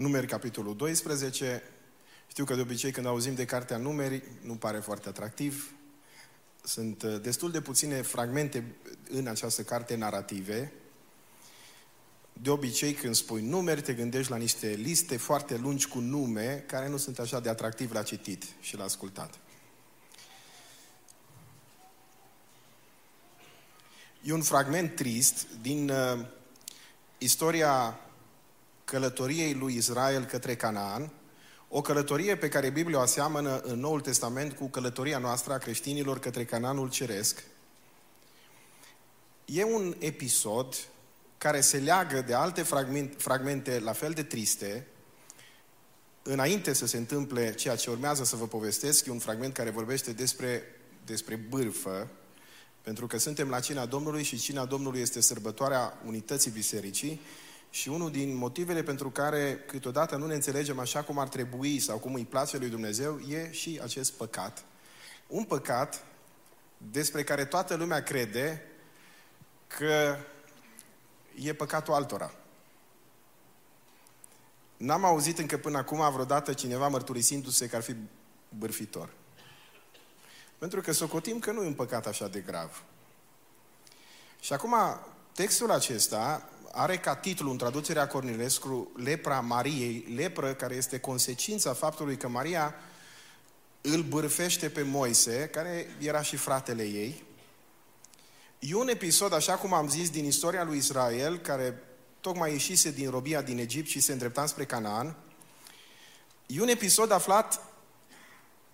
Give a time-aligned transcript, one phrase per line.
[0.00, 1.62] Numeri, capitolul 12.
[2.26, 5.72] Știu că de obicei când auzim de cartea numeri, nu pare foarte atractiv.
[6.64, 8.64] Sunt uh, destul de puține fragmente
[9.10, 10.72] în această carte narrative.
[12.32, 16.88] De obicei, când spui numeri, te gândești la niște liste foarte lungi cu nume, care
[16.88, 19.38] nu sunt așa de atractiv la citit și la ascultat.
[24.22, 26.26] E un fragment trist din uh,
[27.18, 28.00] istoria
[28.90, 31.12] călătoriei lui Israel către Canaan,
[31.68, 36.18] o călătorie pe care Biblia o aseamănă în Noul Testament cu călătoria noastră a creștinilor
[36.18, 37.42] către Canaanul Ceresc.
[39.44, 40.74] E un episod
[41.38, 42.62] care se leagă de alte
[43.16, 44.86] fragmente la fel de triste,
[46.22, 50.12] înainte să se întâmple ceea ce urmează să vă povestesc, e un fragment care vorbește
[50.12, 50.62] despre,
[51.04, 52.08] despre bârfă,
[52.82, 57.20] pentru că suntem la cina Domnului și cina Domnului este sărbătoarea unității bisericii
[57.70, 61.98] și unul din motivele pentru care câteodată nu ne înțelegem așa cum ar trebui sau
[61.98, 64.64] cum îi place lui Dumnezeu e și acest păcat.
[65.26, 66.04] Un păcat
[66.76, 68.62] despre care toată lumea crede
[69.66, 70.16] că
[71.34, 72.34] e păcatul altora.
[74.76, 77.94] N-am auzit încă până acum vreodată cineva mărturisindu-se că ar fi
[78.48, 79.12] bârfitor.
[80.58, 82.82] Pentru că socotim că nu e un păcat așa de grav.
[84.40, 84.74] Și acum,
[85.32, 92.16] textul acesta are ca titlu în traducerea Cornilescu lepra Mariei, lepră care este consecința faptului
[92.16, 92.74] că Maria
[93.80, 97.24] îl bârfește pe Moise, care era și fratele ei.
[98.58, 101.82] E un episod, așa cum am zis, din istoria lui Israel, care
[102.20, 105.16] tocmai ieșise din robia din Egipt și se îndrepta spre Canaan.
[106.46, 107.64] E un episod aflat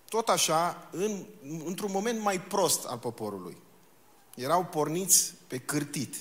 [0.08, 1.27] tot așa, în,
[1.64, 3.56] într-un moment mai prost al poporului.
[4.34, 6.16] Erau porniți pe cârtit.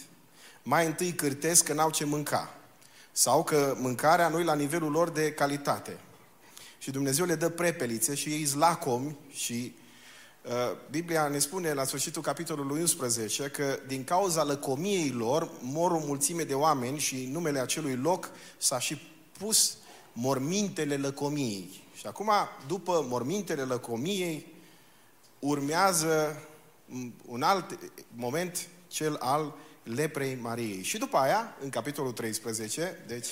[0.68, 2.54] Mai întâi cârtesc că n-au ce mânca.
[3.12, 6.00] Sau că mâncarea nu la nivelul lor de calitate.
[6.78, 9.76] Și Dumnezeu le dă prepelițe și ei zlacomi și
[10.44, 10.52] uh,
[10.90, 16.44] Biblia ne spune la sfârșitul capitolului 11 că din cauza lăcomiei lor mor o mulțime
[16.44, 19.02] de oameni și numele acelui loc s-a și
[19.40, 19.78] pus
[20.14, 21.84] mormintele lăcomiei.
[21.96, 22.32] Și acum,
[22.68, 24.54] după mormintele lăcomiei,
[25.40, 26.42] urmează
[27.26, 27.80] un alt
[28.16, 29.54] moment, cel al
[29.86, 30.84] leprei Mariei.
[30.84, 33.28] Și după aia, în capitolul 13, deci,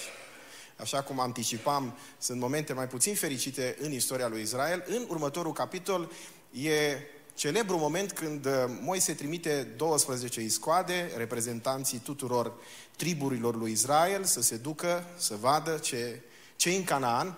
[0.76, 6.12] așa cum anticipam, sunt momente mai puțin fericite în istoria lui Israel, în următorul capitol
[6.52, 6.98] e
[7.36, 12.54] celebru moment când uh, Moise trimite 12 iscoade, reprezentanții tuturor
[12.98, 16.22] triburilor lui Israel, să se ducă, să vadă ce,
[16.56, 17.38] ce în Canaan,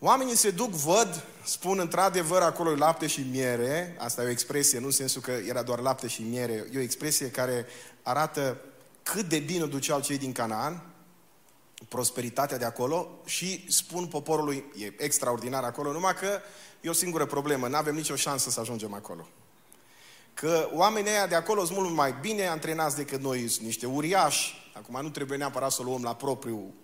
[0.00, 4.86] Oamenii se duc, văd, spun într-adevăr acolo lapte și miere, asta e o expresie, nu
[4.86, 7.66] în sensul că era doar lapte și miere, e o expresie care
[8.02, 8.60] arată
[9.02, 10.82] cât de bine duceau cei din Canaan,
[11.88, 16.40] prosperitatea de acolo și spun poporului, e extraordinar acolo, numai că
[16.80, 19.28] e o singură problemă, nu avem nicio șansă să ajungem acolo.
[20.34, 24.70] Că oamenii ăia de acolo sunt mult mai bine antrenați decât noi, sunt niște uriași.
[24.74, 26.74] Acum nu trebuie neapărat să o luăm la propriu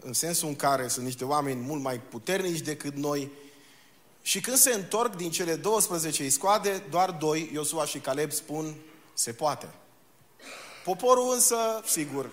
[0.00, 3.30] în sensul în care sunt niște oameni mult mai puternici decât noi.
[4.22, 8.76] Și când se întorc din cele 12 iscoade, doar doi, Iosua și Caleb, spun,
[9.14, 9.68] se poate.
[10.84, 12.30] Poporul însă, sigur,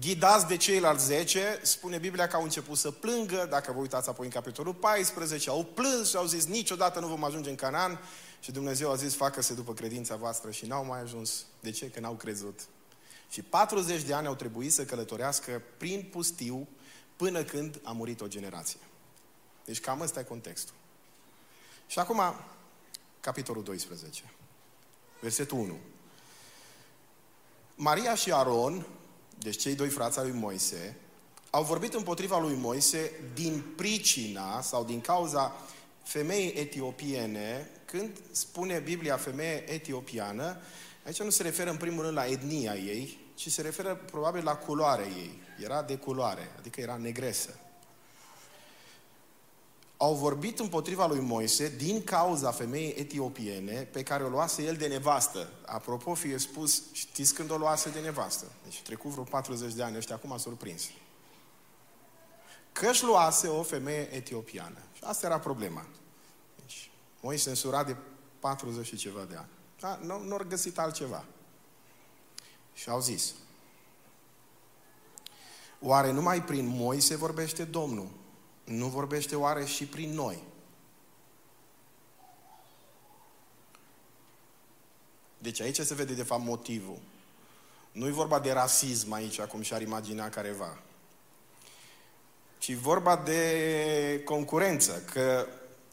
[0.00, 4.26] ghidați de ceilalți 10, spune Biblia că au început să plângă, dacă vă uitați apoi
[4.26, 8.00] în capitolul 14, au plâns și au zis, niciodată nu vom ajunge în Canaan.
[8.40, 11.46] Și Dumnezeu a zis, facă-se după credința voastră și n-au mai ajuns.
[11.60, 11.90] De ce?
[11.90, 12.60] Că n-au crezut.
[13.32, 16.68] Și 40 de ani au trebuit să călătorească prin pustiu
[17.16, 18.80] până când a murit o generație.
[19.64, 20.74] Deci cam ăsta e contextul.
[21.86, 22.20] Și acum,
[23.20, 24.32] capitolul 12.
[25.20, 25.78] Versetul 1.
[27.74, 28.86] Maria și Aron,
[29.38, 30.96] deci cei doi frați al lui Moise,
[31.50, 35.56] au vorbit împotriva lui Moise din pricina sau din cauza
[36.02, 40.56] femeii etiopiene, când spune Biblia femeie etiopiană,
[41.04, 44.56] aici nu se referă în primul rând la etnia ei, ci se referă probabil la
[44.56, 45.42] culoarea ei.
[45.58, 47.56] Era de culoare, adică era negresă.
[49.96, 54.86] Au vorbit împotriva lui Moise din cauza femeii etiopiene pe care o luase el de
[54.86, 55.50] nevastă.
[55.66, 58.44] Apropo, fie spus, știți când o luase de nevastă?
[58.62, 60.82] Deci trecut vreo 40 de ani, ăștia acum surprins.
[62.72, 64.78] Că își luase o femeie etiopiană.
[64.92, 65.86] Și asta era problema.
[66.60, 66.90] Deci,
[67.20, 67.96] Moise însura de
[68.38, 69.48] 40 și ceva de ani.
[69.80, 69.98] Da?
[70.02, 71.24] Nu, nu au găsit altceva.
[72.74, 73.34] Și au zis,
[75.80, 78.08] oare numai prin Moise vorbește Domnul?
[78.64, 80.42] Nu vorbește oare și prin noi?
[85.38, 86.98] Deci aici se vede de fapt motivul.
[87.92, 90.78] Nu e vorba de rasism aici, cum și-ar imagina careva.
[92.58, 95.46] ci vorba de concurență, că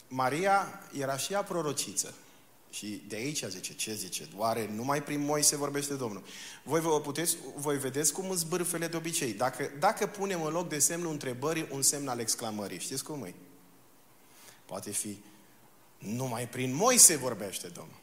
[0.07, 2.13] Maria era și ea prorociță.
[2.69, 4.27] Și de aici zice, ce zice?
[4.35, 6.23] Oare numai prin Moise vorbește Domnul?
[6.63, 9.33] Voi vă puteți, voi vedeți cum îți bârfele de obicei.
[9.33, 13.33] Dacă, dacă punem în loc de semnul întrebării un semn al exclamării, știți cum e?
[14.65, 15.17] Poate fi,
[15.97, 17.97] numai prin Moise vorbește Domnul.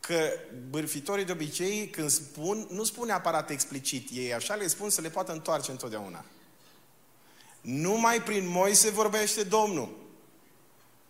[0.00, 0.30] Că
[0.70, 5.10] bârfitorii de obicei, când spun, nu spun neapărat explicit, ei așa le spun să le
[5.10, 6.24] poată întoarce întotdeauna.
[7.60, 9.96] Numai prin Moise vorbește Domnul.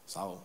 [0.05, 0.45] Sau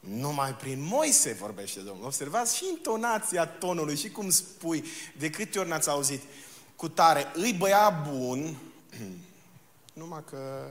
[0.00, 2.04] numai prin Moise vorbește Domnul.
[2.04, 4.84] Observați și intonația tonului și cum spui,
[5.18, 6.22] de câte ori n-ați auzit,
[6.76, 8.56] cu tare, îi băia bun,
[9.92, 10.70] numai că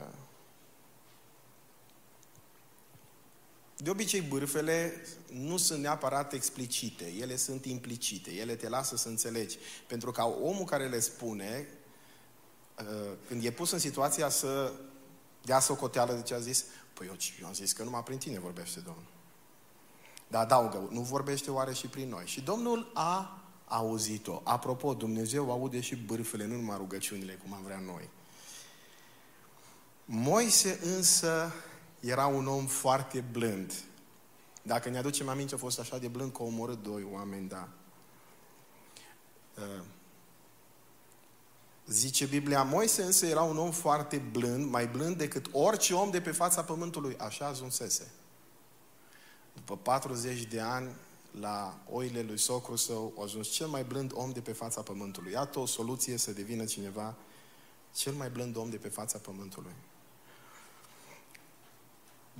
[3.77, 9.57] De obicei, bârfele nu sunt neapărat explicite, ele sunt implicite, ele te lasă să înțelegi.
[9.87, 11.67] Pentru că omul care le spune,
[12.79, 14.73] uh, când e pus în situația să
[15.41, 18.39] dea socoteală de ce a zis, păi eu, eu am zis că numai prin tine
[18.39, 19.16] vorbește Domnul.
[20.27, 22.25] Dar adaugă, nu vorbește oare și prin noi.
[22.25, 24.41] Și Domnul a auzit-o.
[24.43, 28.09] Apropo, Dumnezeu aude și bârfele, nu numai rugăciunile, cum am vrea noi.
[30.05, 31.53] Moise însă
[31.99, 33.73] era un om foarte blând.
[34.61, 37.67] Dacă ne aducem aminte, a fost așa de blând că a omorât doi oameni, da.
[39.57, 39.83] Uh,
[41.85, 46.21] zice Biblia, Moise însă era un om foarte blând, mai blând decât orice om de
[46.21, 47.17] pe fața pământului.
[47.17, 48.11] Așa ajunsese.
[49.57, 50.95] După 40 de ani,
[51.39, 55.31] la oile lui socru său, a ajuns cel mai blând om de pe fața pământului.
[55.31, 57.15] Iată o soluție să devină cineva
[57.95, 59.71] cel mai blând om de pe fața pământului.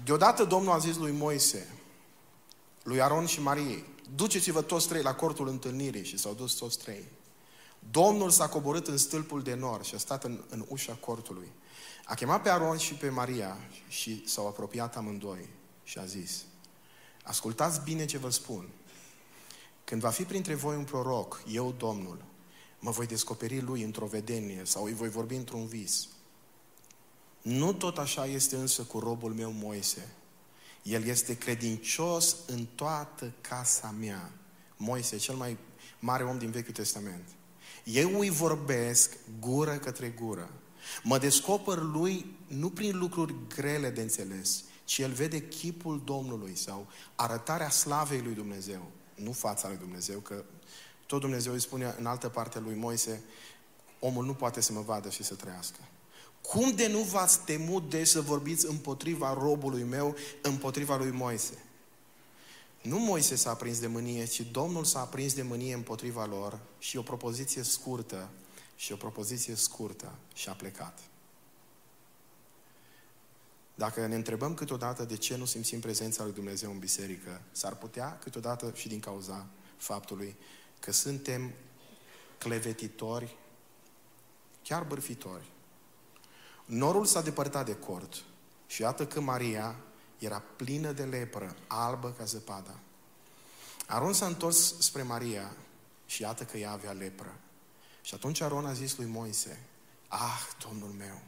[0.04, 1.74] Deodată Domnul a zis lui Moise,
[2.84, 3.86] lui Aron și Mariei,
[4.16, 7.04] duceți-vă toți trei la cortul întâlnirii și s-au dus toți trei.
[7.92, 11.52] Domnul s-a coborât în stâlpul de nor și a stat în, în ușa cortului.
[12.06, 15.50] A chemat pe Aron și pe Maria și s-au apropiat amândoi
[15.84, 16.44] și a zis,
[17.28, 18.68] ascultați bine ce vă spun.
[19.84, 22.26] Când va fi printre voi un proroc, eu, Domnul,
[22.80, 26.08] mă voi descoperi lui într-o vedenie sau îi voi vorbi într-un vis.
[27.42, 30.16] Nu tot așa este însă cu robul meu Moise.
[30.84, 34.32] El este credincios în toată casa mea.
[34.78, 35.58] Moise, cel mai
[36.00, 37.28] mare om din Vechiul Testament.
[37.84, 40.50] Eu îi vorbesc gură către gură.
[41.04, 46.88] Mă descoper lui nu prin lucruri grele de înțeles, ci el vede chipul Domnului sau
[47.16, 48.92] arătarea slavei lui Dumnezeu.
[49.16, 50.44] Nu fața lui Dumnezeu, că
[51.06, 53.24] tot Dumnezeu îi spune în altă parte lui Moise,
[54.00, 55.80] omul nu poate să mă vadă și să trăiască.
[56.42, 61.64] Cum de nu v-ați temut de să vorbiți împotriva robului meu, împotriva lui Moise?
[62.82, 66.98] Nu Moise s-a aprins de mânie, ci Domnul s-a aprins de mânie împotriva lor și
[66.98, 68.30] o propoziție scurtă,
[68.76, 71.00] și o propoziție scurtă și a plecat.
[73.78, 78.18] Dacă ne întrebăm câteodată de ce nu simțim prezența lui Dumnezeu în biserică, s-ar putea
[78.18, 79.48] câteodată și din cauza
[79.78, 80.36] faptului
[80.80, 81.54] că suntem
[82.38, 83.38] clevetitori,
[84.64, 85.50] chiar bârfitori,
[86.66, 88.24] Norul s-a depărtat de cort
[88.68, 89.76] și iată că Maria
[90.20, 92.80] era plină de lepră, albă ca zăpada.
[93.88, 95.56] Aron s-a întors spre Maria
[96.06, 97.40] și iată că ea avea lepră.
[98.02, 99.60] Și atunci Aron a zis lui Moise,
[100.08, 101.22] Ah, Domnul meu,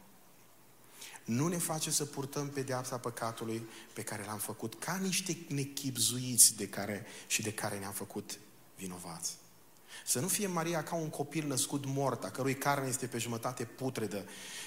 [1.30, 6.68] nu ne face să purtăm pedeapsa păcatului pe care l-am făcut ca niște nechipzuiți de
[6.68, 8.40] care, și de care ne-am făcut
[8.76, 9.38] vinovați.
[10.06, 13.64] Să nu fie Maria ca un copil născut mort, a cărui carne este pe jumătate
[13.64, 14.26] putredă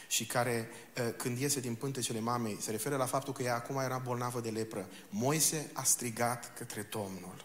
[0.08, 3.78] și care, ă, când iese din pântecele mamei, se referă la faptul că ea acum
[3.78, 4.88] era bolnavă de lepră.
[5.08, 7.44] Moise a strigat către Domnul,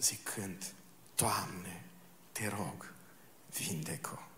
[0.00, 0.74] zicând,
[1.14, 1.84] Doamne,
[2.32, 2.92] te rog,
[3.58, 4.28] vindecă.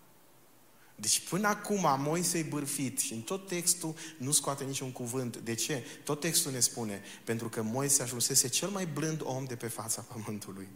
[0.96, 5.36] Deci până acum Moise e bârfit și în tot textul nu scoate niciun cuvânt.
[5.36, 5.84] De ce?
[6.04, 10.04] Tot textul ne spune, pentru că Moise ajunsese cel mai blând om de pe fața
[10.12, 10.68] pământului.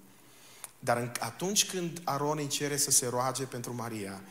[0.79, 4.23] Dar atunci când Aron îi cere să se roage pentru Maria,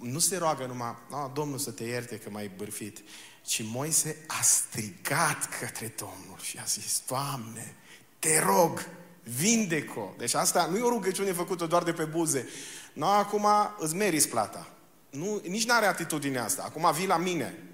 [0.00, 2.98] nu se roagă numai, oh, Domnul să te ierte că m-ai bârfit,
[3.42, 7.74] ci Moise a strigat către Domnul și a zis, Doamne,
[8.18, 8.86] te rog,
[9.22, 10.14] vindeco.
[10.18, 12.48] Deci asta nu e o rugăciune făcută doar de pe buze.
[12.92, 13.46] Nu, acum
[13.78, 14.70] îți meriți plata.
[15.10, 16.62] Nu, nici nu are atitudinea asta.
[16.62, 17.70] Acum vii la mine.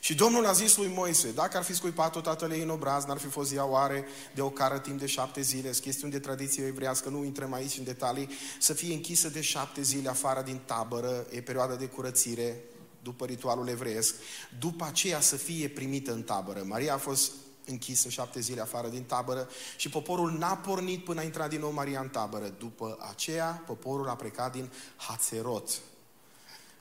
[0.00, 3.18] Și Domnul a zis lui Moise, dacă ar fi scuipat-o tatăl ei în obraz, n-ar
[3.18, 6.66] fi fost ea oare de o cară timp de șapte zile, sunt chestiuni de tradiție
[6.66, 11.26] evrească, nu intrăm aici în detalii, să fie închisă de șapte zile afară din tabără,
[11.30, 12.60] e perioada de curățire,
[13.02, 14.14] după ritualul evreiesc,
[14.58, 16.62] după aceea să fie primită în tabără.
[16.66, 17.32] Maria a fost
[17.66, 21.70] închisă șapte zile afară din tabără și poporul n-a pornit până a intrat din nou
[21.70, 22.48] Maria în tabără.
[22.48, 25.80] După aceea, poporul a plecat din Hațerot,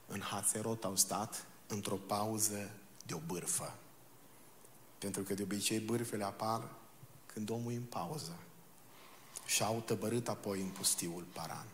[0.08, 2.70] în Hațerot au stat într-o pauză
[3.06, 3.74] de o bârfă.
[4.98, 6.70] Pentru că de obicei bârfele apar
[7.26, 8.36] când omul e în pauză.
[9.46, 11.68] Și au tăbărât apoi în pustiul Paran.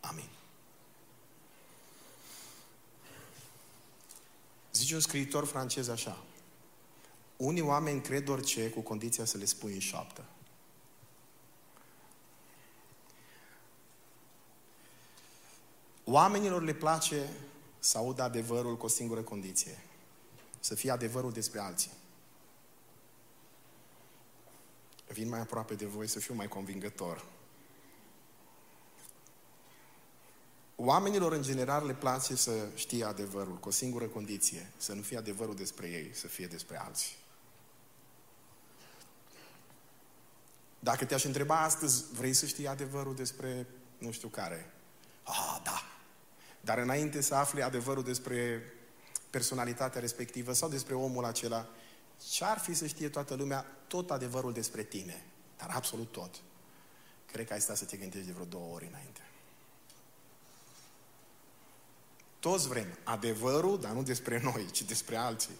[0.00, 0.28] Amin.
[4.72, 6.18] Zice un scriitor francez așa.
[7.38, 10.24] Unii oameni cred orice cu condiția să le spui în șoaptă.
[16.04, 17.28] Oamenilor le place
[17.78, 19.82] să audă adevărul cu o singură condiție.
[20.60, 21.90] Să fie adevărul despre alții.
[25.08, 27.24] Vin mai aproape de voi să fiu mai convingător.
[30.76, 34.70] Oamenilor în general le place să știe adevărul cu o singură condiție.
[34.76, 37.16] Să nu fie adevărul despre ei, să fie despre alții.
[40.78, 43.66] Dacă te-aș întreba astăzi, vrei să știi adevărul despre
[43.98, 44.72] nu știu care?
[45.22, 45.82] Ah, da.
[46.60, 48.62] Dar înainte să afli adevărul despre
[49.30, 51.68] personalitatea respectivă sau despre omul acela,
[52.30, 55.24] ce ar fi să știe toată lumea tot adevărul despre tine?
[55.56, 56.34] Dar absolut tot.
[57.32, 59.20] Cred că ai stat să te gândești de vreo două ori înainte.
[62.40, 65.56] Toți vrem adevărul, dar nu despre noi, ci despre alții.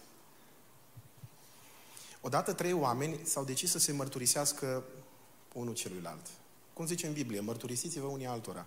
[2.20, 4.84] Odată trei oameni s-au decis să se mărturisească
[5.58, 6.26] unul celuilalt.
[6.72, 8.66] Cum zice în Biblie, mărturisiți-vă unii altora.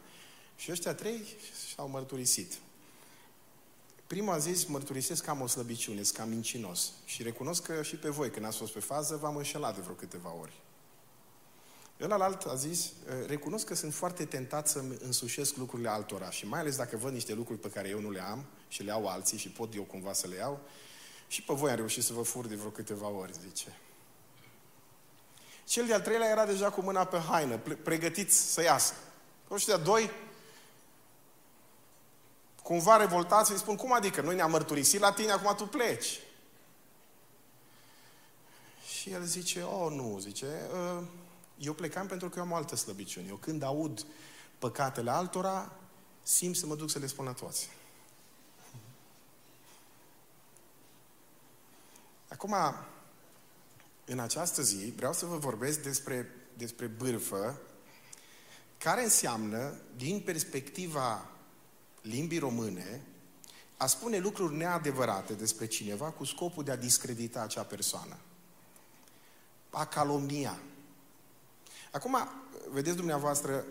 [0.55, 1.23] Și ăștia trei
[1.69, 2.53] și-au mărturisit.
[4.07, 6.91] Prima a zis, mărturisesc că am o slăbiciune, sunt cam mincinos.
[7.05, 9.93] Și recunosc că și pe voi, când ați fost pe fază, v-am înșelat de vreo
[9.93, 10.61] câteva ori.
[12.01, 12.91] Ălalt a zis,
[13.27, 17.33] recunosc că sunt foarte tentat să însușesc lucrurile altora și mai ales dacă văd niște
[17.33, 20.13] lucruri pe care eu nu le am și le au alții și pot eu cumva
[20.13, 20.59] să le iau,
[21.27, 23.77] și pe voi am reușit să vă fur de vreo câteva ori, zice.
[25.71, 28.93] Cel de-al treilea era deja cu mâna pe haină, pregătit să iasă.
[29.51, 30.11] Ăștia doi,
[32.63, 34.21] cumva revoltați, îi spun, cum adică?
[34.21, 36.19] Noi ne-am mărturisit la tine, acum tu pleci.
[38.87, 41.03] Și el zice, oh, nu, zice, ă,
[41.57, 43.27] eu plecam pentru că eu am o altă slăbiciune.
[43.27, 44.05] Eu când aud
[44.59, 45.71] păcatele altora,
[46.23, 47.69] simt să mă duc să le spun la toți.
[52.27, 52.55] Acum,
[54.05, 57.61] în această zi, vreau să vă vorbesc despre, despre bârfă,
[58.77, 61.29] care înseamnă, din perspectiva
[62.01, 63.01] limbii române,
[63.77, 68.17] a spune lucruri neadevărate despre cineva cu scopul de a discredita acea persoană.
[69.69, 70.59] A calomnia.
[71.91, 72.17] Acum,
[72.69, 73.65] vedeți dumneavoastră,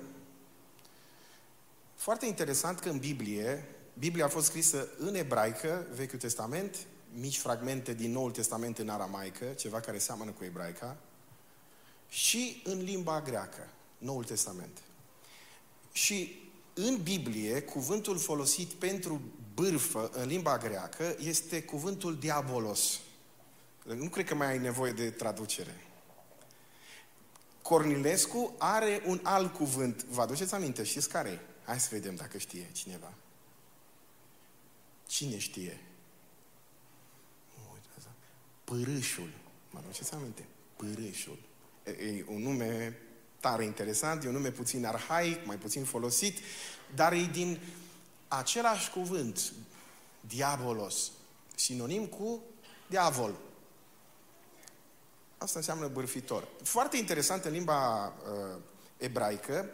[1.95, 3.69] foarte interesant că în Biblie,
[3.99, 6.77] Biblia a fost scrisă în ebraică, Vechiul Testament,
[7.15, 10.97] mici fragmente din Noul Testament în aramaică, ceva care seamănă cu ebraica,
[12.09, 14.79] și în limba greacă, Noul Testament.
[15.93, 16.41] Și
[16.75, 19.21] în Biblie, cuvântul folosit pentru
[19.55, 23.01] bârfă în limba greacă este cuvântul diabolos.
[23.85, 25.85] Nu cred că mai ai nevoie de traducere.
[27.63, 30.05] Cornilescu are un alt cuvânt.
[30.05, 30.85] Vă aduceți aminte?
[30.85, 31.39] Știți care e?
[31.65, 33.13] Hai să vedem dacă știe cineva.
[35.07, 35.81] Cine știe?
[38.71, 39.31] Părâșul.
[39.71, 40.47] Mă aduceți aminte?
[40.77, 41.39] Părâșul.
[41.85, 42.99] E un nume
[43.41, 46.39] tare interesant, e un nume puțin arhaic, mai puțin folosit,
[46.95, 47.59] dar e din
[48.29, 49.53] același cuvânt,
[50.21, 51.11] diabolos,
[51.55, 52.43] sinonim cu
[52.89, 53.35] diavol.
[55.39, 56.49] Asta înseamnă bârfitor.
[56.63, 58.61] Foarte interesant în limba uh,
[58.97, 59.71] ebraică,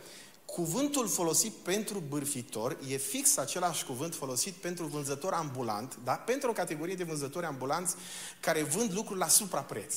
[0.47, 6.13] cuvântul folosit pentru bârfitor e fix același cuvânt folosit pentru vânzător ambulant, da?
[6.13, 7.95] pentru o categorie de vânzători ambulanți
[8.41, 9.95] care vând lucruri la suprapreț.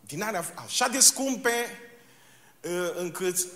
[0.00, 1.50] Din alea așa de scumpe
[2.62, 3.46] uh, încât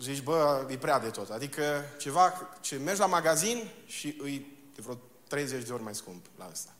[0.00, 1.30] zici, bă, e prea de tot.
[1.30, 6.26] Adică ceva ce mergi la magazin și îi de vreo 30 de ori mai scump
[6.38, 6.70] la asta.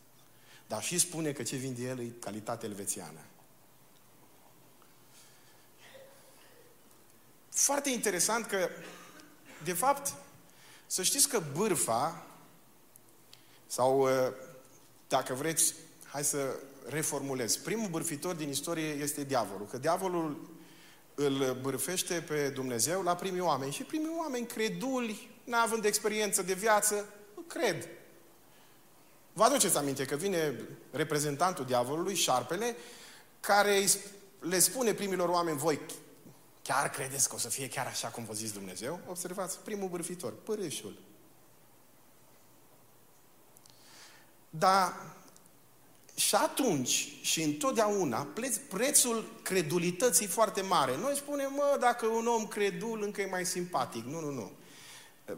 [0.66, 3.18] Dar și spune că ce vinde el e calitate elvețiană.
[7.54, 8.68] Foarte interesant că,
[9.64, 10.14] de fapt,
[10.86, 12.26] să știți că bârfa,
[13.66, 14.32] sau uh,
[15.08, 15.74] dacă vreți,
[16.06, 16.56] hai să
[16.88, 17.56] reformulez.
[17.56, 19.66] Primul bârfitor din istorie este diavolul.
[19.66, 20.50] Că diavolul
[21.14, 23.72] îl bârfește pe Dumnezeu la primii oameni.
[23.72, 27.08] Și primii oameni creduli, neavând experiență de viață,
[27.46, 27.88] cred.
[29.32, 32.76] Vă aduceți aminte că vine reprezentantul diavolului, șarpele,
[33.40, 33.84] care
[34.40, 35.80] le spune primilor oameni, voi
[36.62, 39.00] chiar credeți că o să fie chiar așa cum vă zis Dumnezeu?
[39.06, 40.98] Observați, primul bârfitor, părâșul.
[44.50, 44.94] Dar
[46.14, 48.28] și atunci și întotdeauna
[48.68, 50.96] prețul credulității foarte mare.
[50.96, 54.04] Noi spunem, mă, dacă un om credul încă e mai simpatic.
[54.04, 54.50] Nu, nu, nu.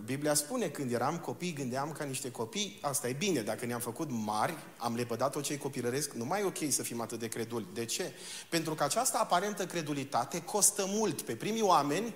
[0.04, 4.08] Biblia spune, când eram copii, gândeam ca niște copii, asta e bine, dacă ne-am făcut
[4.10, 7.66] mari, am lepădat tot ce copilăresc, nu mai e ok să fim atât de creduli.
[7.72, 8.12] De ce?
[8.48, 11.22] Pentru că această aparentă credulitate costă mult.
[11.22, 12.14] Pe primii oameni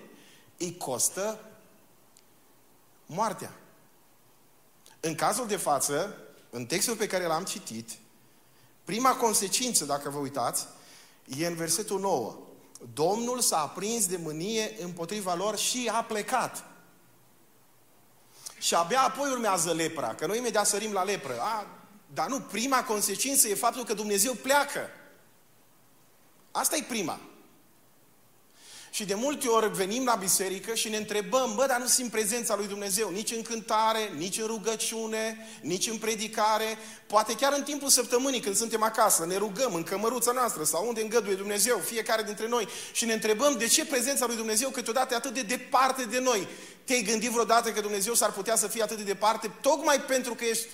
[0.57, 1.39] îi costă
[3.05, 3.53] moartea.
[4.99, 6.17] În cazul de față,
[6.49, 7.89] în textul pe care l-am citit,
[8.83, 10.67] prima consecință, dacă vă uitați,
[11.37, 12.37] e în versetul 9.
[12.93, 16.68] Domnul s-a aprins de mânie împotriva lor și a plecat.
[18.59, 21.39] Și abia apoi urmează lepra, că noi imediat sărim la lepră.
[21.39, 21.67] A,
[22.13, 24.89] dar nu, prima consecință e faptul că Dumnezeu pleacă.
[26.51, 27.19] Asta e prima.
[28.91, 32.55] Și de multe ori venim la biserică și ne întrebăm, bă, dar nu simt prezența
[32.55, 36.77] lui Dumnezeu, nici în cântare, nici în rugăciune, nici în predicare,
[37.07, 41.01] poate chiar în timpul săptămânii când suntem acasă, ne rugăm în cămăruța noastră sau unde
[41.01, 45.17] îngăduie Dumnezeu, fiecare dintre noi, și ne întrebăm de ce prezența lui Dumnezeu câteodată e
[45.17, 46.47] atât de departe de noi.
[46.83, 50.45] Te-ai gândit vreodată că Dumnezeu s-ar putea să fie atât de departe, tocmai pentru că
[50.45, 50.67] ești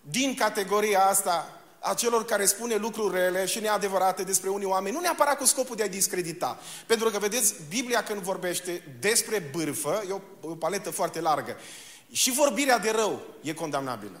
[0.00, 5.00] din categoria asta a celor care spune lucruri rele și neadevărate despre unii oameni, nu
[5.00, 6.58] neapărat cu scopul de a discredita.
[6.86, 11.56] Pentru că, vedeți, Biblia când vorbește despre bârfă, e o, o paletă foarte largă,
[12.12, 14.20] și vorbirea de rău e condamnabilă.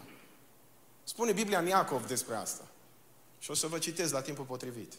[1.04, 2.64] Spune Biblia în Iacov despre asta.
[3.38, 4.92] Și o să vă citesc la timpul potrivit.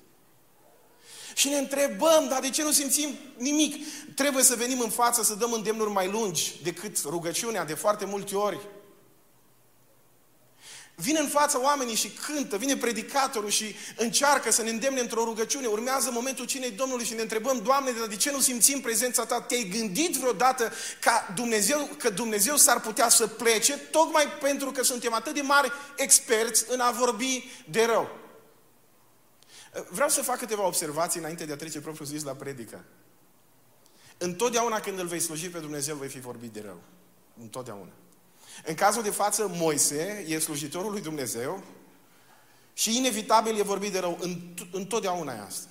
[1.33, 3.75] Și ne întrebăm, dar de ce nu simțim nimic?
[4.15, 8.36] Trebuie să venim în față să dăm îndemnuri mai lungi decât rugăciunea de foarte multe
[8.36, 8.59] ori.
[11.00, 15.68] Vine în fața oamenii și cântă, vine predicatorul și încearcă să ne îndemne într-o rugăciune.
[15.68, 19.42] Urmează momentul cinei Domnului și ne întrebăm, Doamne, de ce nu simțim prezența Ta?
[19.42, 25.13] Te-ai gândit vreodată ca Dumnezeu, că Dumnezeu s-ar putea să plece tocmai pentru că suntem
[25.13, 28.10] atât de mari experți în a vorbi de rău?
[29.89, 32.84] Vreau să fac câteva observații înainte de a trece propriu zis la predică.
[34.18, 36.82] Întotdeauna când îl vei sluji pe Dumnezeu, vei fi vorbit de rău.
[37.42, 37.92] Întotdeauna.
[38.66, 41.63] În cazul de față, Moise e slujitorul lui Dumnezeu
[42.74, 44.20] și inevitabil e vorbit de rău.
[44.72, 45.67] Întotdeauna e asta.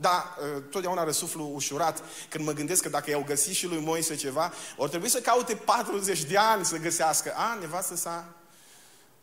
[0.00, 4.14] Da, ă, totdeauna răsuflu ușurat când mă gândesc că dacă i-au găsit și lui Moise
[4.14, 7.32] ceva, or trebui să caute 40 de ani să găsească.
[7.36, 8.34] A, nevastă sa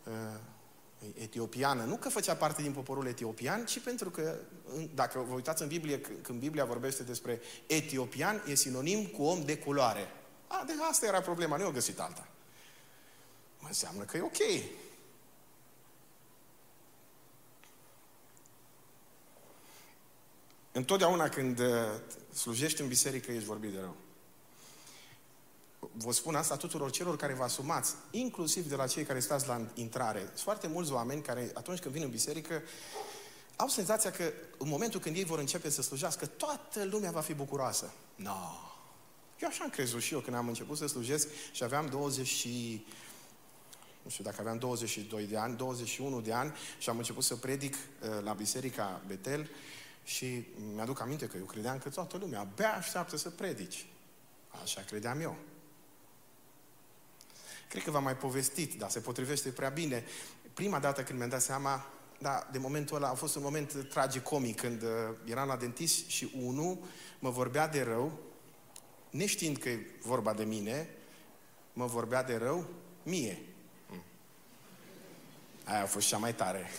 [0.03, 0.13] uh,
[1.21, 1.83] etiopiană.
[1.83, 4.35] Nu că făcea parte din poporul etiopian, ci pentru că,
[4.93, 9.57] dacă vă uitați în Biblie, când Biblia vorbește despre etiopian, e sinonim cu om de
[9.57, 10.11] culoare.
[10.47, 12.27] A, de asta era problema, nu i-au găsit alta
[13.67, 14.63] înseamnă că e ok.
[20.71, 21.65] Întotdeauna când uh,
[22.33, 23.95] slujești în biserică, ești vorbit de rău.
[25.79, 29.61] Vă spun asta tuturor celor care vă asumați, inclusiv de la cei care stați la
[29.73, 30.19] intrare.
[30.19, 32.61] Sunt foarte mulți oameni care, atunci când vin în biserică,
[33.55, 37.33] au senzația că în momentul când ei vor începe să slujească, toată lumea va fi
[37.33, 37.93] bucuroasă.
[38.15, 38.23] Nu.
[38.23, 38.73] No.
[39.41, 42.27] Eu așa am crezut și eu când am început să slujesc și aveam 20
[44.05, 47.73] nu știu dacă aveam 22 de ani, 21 de ani și am început să predic
[47.73, 49.49] uh, la Biserica Betel
[50.03, 53.85] și mi-aduc aminte că eu credeam că toată lumea abia așteaptă să predici.
[54.63, 55.35] Așa credeam eu.
[57.69, 60.03] Cred că v-am mai povestit, dar se potrivește prea bine.
[60.53, 61.85] Prima dată când mi-am dat seama,
[62.19, 64.89] da, de momentul ăla a fost un moment tragicomic când uh,
[65.25, 66.77] eram la dentist și unul
[67.19, 68.19] mă vorbea de rău,
[69.09, 70.89] neștiind că e vorba de mine,
[71.73, 72.67] mă vorbea de rău
[73.03, 73.54] mie.
[75.65, 76.69] Aia a fost cea mai tare.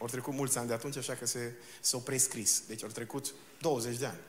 [0.00, 2.62] Au trecut mulți ani de atunci, așa că se, s-au prescris.
[2.66, 4.20] Deci au trecut 20 de ani.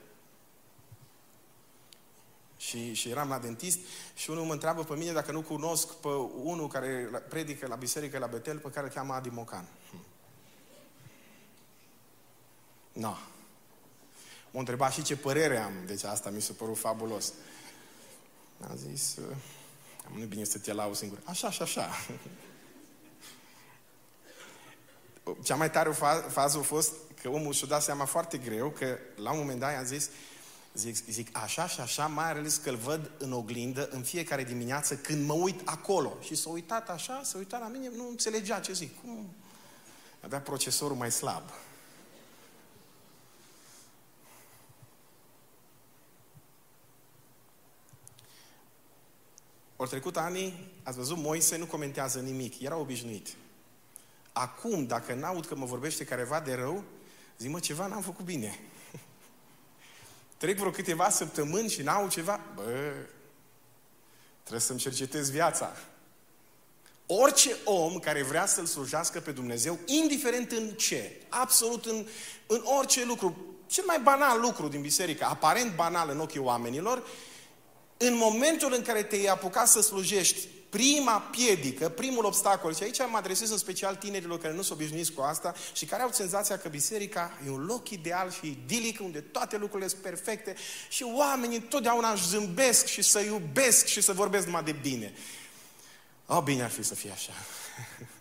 [2.56, 3.78] Și, și eram la dentist
[4.14, 6.08] și unul mă întreabă pe mine dacă nu cunosc pe
[6.42, 9.68] unul care predică la biserică la Betel, pe care îl cheamă Adi Mocan.
[9.90, 10.04] Hm.
[12.92, 13.14] No.
[14.50, 15.72] M-a întrebat și ce părere am.
[15.86, 17.32] Deci asta mi s-a părut fabulos.
[18.60, 19.18] Am zis,
[20.14, 21.18] nu e bine să te lau singur.
[21.24, 21.88] Așa, așa, așa.
[25.42, 25.90] Cea mai tare
[26.28, 26.92] fază a fost
[27.22, 30.10] că omul și-a dat seama foarte greu că la un moment dat i-a zis
[30.74, 34.96] zic, zic așa și așa, mai ales că îl văd în oglindă în fiecare dimineață
[34.96, 36.16] când mă uit acolo.
[36.20, 39.00] Și s-a uitat așa, s-a uitat la mine, nu înțelegea ce zic.
[39.00, 39.34] Cum?
[40.20, 41.42] Avea procesorul mai slab.
[49.76, 53.28] Ori trecut ani, ați văzut, Moise nu comentează nimic, era obișnuit.
[54.32, 56.84] Acum, dacă n-aud că mă vorbește careva de rău,
[57.38, 58.58] zic, mă, ceva n-am făcut bine.
[60.36, 62.92] Trec vreo câteva săptămâni și n-aud ceva, bă,
[64.40, 65.76] trebuie să-mi cercetez viața.
[67.06, 72.06] Orice om care vrea să-L slujească pe Dumnezeu, indiferent în ce, absolut în,
[72.46, 73.36] în orice lucru,
[73.66, 77.02] cel mai banal lucru din biserică, aparent banal în ochii oamenilor,
[77.96, 83.16] în momentul în care te-ai apucat să slujești, prima piedică, primul obstacol, și aici mă
[83.16, 86.68] adresez în special tinerilor care nu sunt obișnuiți cu asta și care au senzația că
[86.68, 90.54] biserica e un loc ideal și idilic unde toate lucrurile sunt perfecte
[90.88, 95.14] și oamenii totdeauna își zâmbesc și să iubesc și să vorbesc numai de bine.
[96.26, 97.32] Oh, bine ar fi să fie așa.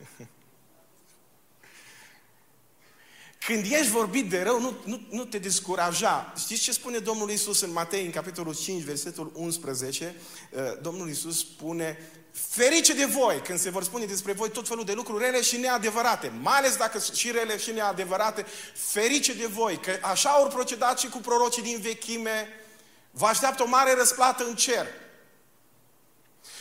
[3.45, 6.33] Când ești vorbit de rău, nu, nu, nu te descuraja.
[6.39, 10.15] Știți ce spune Domnul Isus în Matei, în capitolul 5, versetul 11?
[10.51, 11.97] Uh, Domnul Isus spune,
[12.31, 15.57] ferice de voi când se vor spune despre voi tot felul de lucruri rele și
[15.57, 16.31] neadevărate.
[16.41, 21.09] Mai ales dacă și rele și neadevărate, ferice de voi, că așa au procedat și
[21.09, 22.47] cu prorocii din vechime.
[23.11, 24.87] Vă așteaptă o mare răsplată în cer.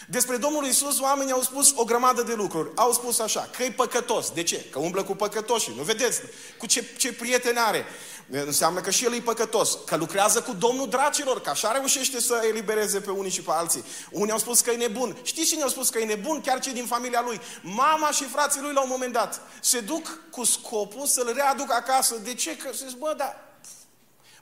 [0.09, 2.71] Despre Domnul Isus, oamenii au spus o grămadă de lucruri.
[2.75, 4.31] Au spus așa, că e păcătos.
[4.31, 4.65] De ce?
[4.71, 5.71] Că umblă cu păcătoși.
[5.77, 6.21] Nu vedeți
[6.59, 7.85] cu ce, ce prieteni are.
[8.31, 9.79] Înseamnă că și el e păcătos.
[9.87, 13.85] Că lucrează cu Domnul dracilor, că așa reușește să elibereze pe unii și pe alții.
[14.11, 15.17] Unii au spus că e nebun.
[15.23, 16.41] Știți cine au spus că e nebun?
[16.41, 17.41] Chiar cei din familia lui.
[17.63, 22.15] Mama și frații lui la un moment dat se duc cu scopul să-l readuc acasă.
[22.19, 22.57] De ce?
[22.57, 23.43] Că se zic, bă, dar...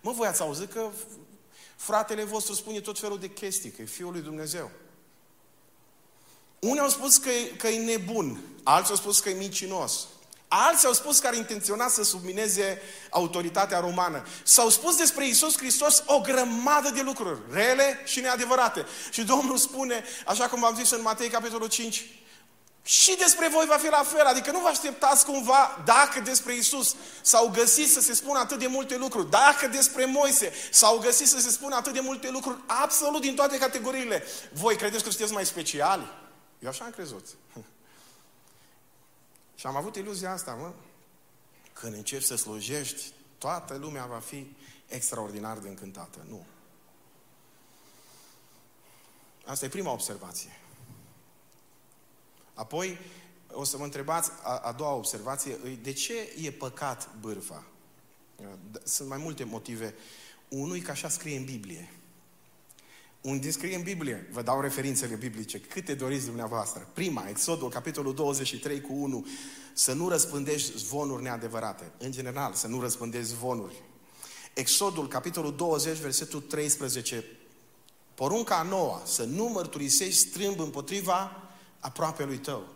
[0.01, 0.91] Mă, voi ați auzit că
[1.77, 4.71] fratele vostru spune tot felul de chestii, că e Fiul lui Dumnezeu.
[6.67, 10.07] Unii au spus că e, că e nebun, alții au spus că e mincinos.
[10.49, 14.27] Alții au spus că ar intenționa să submineze autoritatea romană.
[14.43, 18.87] S-au spus despre Isus Hristos o grămadă de lucruri, rele și neadevărate.
[19.11, 22.07] Și Domnul spune, așa cum v-am zis în Matei, capitolul 5,
[22.83, 24.27] și despre voi va fi la fel.
[24.27, 28.67] Adică nu vă așteptați cumva dacă despre Isus s-au găsit să se spună atât de
[28.67, 33.21] multe lucruri, dacă despre Moise s-au găsit să se spună atât de multe lucruri, absolut
[33.21, 34.25] din toate categoriile.
[34.53, 36.21] Voi credeți că sunteți mai speciali?
[36.63, 37.27] Eu așa am crezut.
[39.59, 40.73] Și am avut iluzia asta, mă.
[41.73, 44.57] Când începi să slujești, toată lumea va fi
[44.89, 46.19] extraordinar de încântată.
[46.29, 46.47] Nu.
[49.47, 50.61] Asta e prima observație.
[52.55, 52.99] Apoi,
[53.53, 57.65] o să mă întrebați, a, a doua observație, de ce e păcat bârfa?
[58.85, 59.95] Sunt mai multe motive.
[60.49, 61.91] Unul e că așa scrie în Biblie.
[63.23, 66.89] Unde scrie în Biblie, vă dau referințele biblice, câte doriți dumneavoastră.
[66.93, 69.27] Prima, Exodul, capitolul 23 cu 1,
[69.73, 71.93] să nu răspândești zvonuri neadevărate.
[71.99, 73.83] În general, să nu răspândești zvonuri.
[74.55, 77.25] Exodul, capitolul 20, versetul 13,
[78.15, 81.43] porunca a noua, să nu mărturisești strâmb împotriva
[81.81, 82.67] aproape lui tău.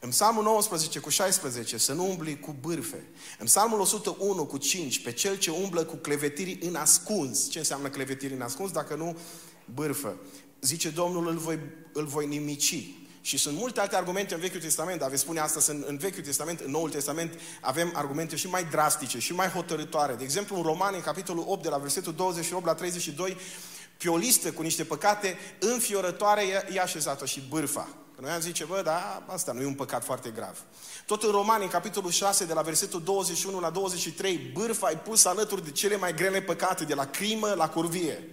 [0.00, 3.04] În Psalmul 19 cu 16, să nu umbli cu bârfe.
[3.38, 7.48] În Psalmul 101 cu 5, pe cel ce umblă cu clevetiri în ascuns.
[7.48, 8.70] Ce înseamnă clevetiri în ascuns?
[8.70, 9.16] Dacă nu
[9.74, 10.16] bârfă.
[10.60, 11.58] Zice Domnul, îl voi,
[11.92, 12.74] îl voi nimici.
[13.20, 16.22] Și sunt multe alte argumente în Vechiul Testament, dar veți spune asta, în, în Vechiul
[16.22, 20.14] Testament, în Noul Testament, avem argumente și mai drastice, și mai hotărătoare.
[20.14, 23.36] De exemplu, în Romani, în capitolul 8, de la versetul 28 la 32,
[23.96, 26.42] pe o listă cu niște păcate înfiorătoare
[26.74, 27.88] i-a așezat-o și bârfa.
[28.14, 30.64] Că noi am zice, bă, da, asta nu e un păcat foarte grav.
[31.06, 35.24] Tot în Romani, în capitolul 6, de la versetul 21 la 23, bârfa ai pus
[35.24, 38.28] alături de cele mai grele păcate, de la crimă la curvie.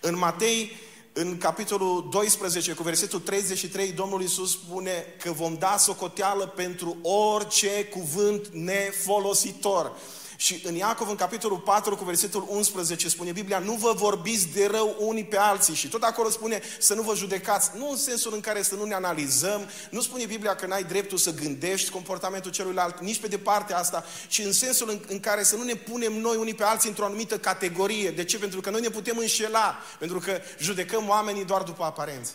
[0.00, 0.76] În Matei,
[1.12, 7.84] în capitolul 12, cu versetul 33, Domnul Iisus spune că vom da socoteală pentru orice
[7.84, 9.92] cuvânt nefolositor.
[10.36, 14.66] Și în Iacov, în capitolul 4, cu versetul 11, spune Biblia, nu vă vorbiți de
[14.66, 15.74] rău unii pe alții.
[15.74, 17.70] Și tot acolo spune să nu vă judecați.
[17.76, 21.18] Nu în sensul în care să nu ne analizăm, nu spune Biblia că n-ai dreptul
[21.18, 25.56] să gândești comportamentul celuilalt, nici pe departe asta, ci în sensul în, în care să
[25.56, 28.10] nu ne punem noi unii pe alții într-o anumită categorie.
[28.10, 28.38] De ce?
[28.38, 32.32] Pentru că noi ne putem înșela, pentru că judecăm oamenii doar după aparență.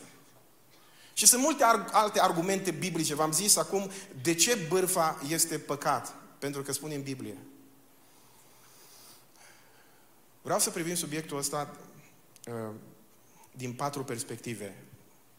[1.13, 3.15] Și sunt multe alte argumente biblice.
[3.15, 6.13] V-am zis acum de ce bârfa este păcat.
[6.39, 7.37] Pentru că spune în Biblie.
[10.41, 11.77] Vreau să privim subiectul ăsta
[12.47, 12.75] uh,
[13.51, 14.75] din patru perspective.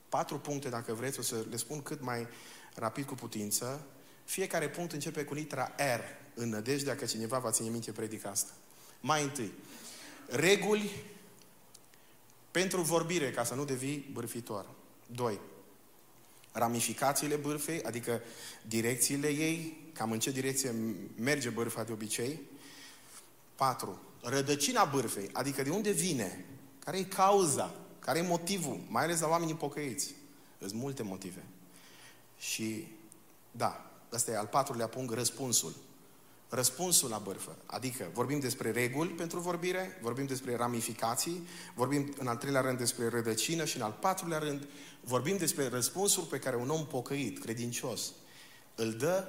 [0.08, 2.26] Patru puncte, dacă vreți, o să le spun cât mai
[2.74, 3.86] rapid cu putință.
[4.24, 6.00] Fiecare punct începe cu litera R,
[6.34, 8.52] în nădejdea că cineva va ține minte predica asta.
[9.00, 9.52] Mai întâi,
[10.28, 10.90] reguli
[12.50, 14.66] pentru vorbire, ca să nu devii bârfitor.
[15.06, 15.40] Doi,
[16.52, 18.20] ramificațiile bârfei, adică
[18.68, 20.74] direcțiile ei, cam în ce direcție
[21.16, 22.40] merge bârfa de obicei.
[23.54, 26.44] Patru, rădăcina bârfei, adică de unde vine,
[26.78, 30.14] care e cauza, care e motivul, mai ales la oamenii pocăiți.
[30.58, 31.44] Sunt multe motive.
[32.38, 32.86] Și,
[33.50, 35.74] da, ăsta e al patrulea punct, răspunsul.
[36.48, 37.56] răspunsul la bârfă.
[37.66, 43.08] Adică vorbim despre reguli pentru vorbire, vorbim despre ramificații, vorbim în al treilea rând despre
[43.08, 44.66] rădăcină și în al patrulea rând
[45.00, 48.12] vorbim despre răspunsul pe care un om pocăit, credincios,
[48.74, 49.28] îl dă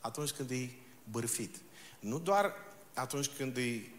[0.00, 0.70] atunci când e
[1.10, 1.56] bârfit.
[2.00, 2.52] Nu doar
[2.94, 3.90] atunci când e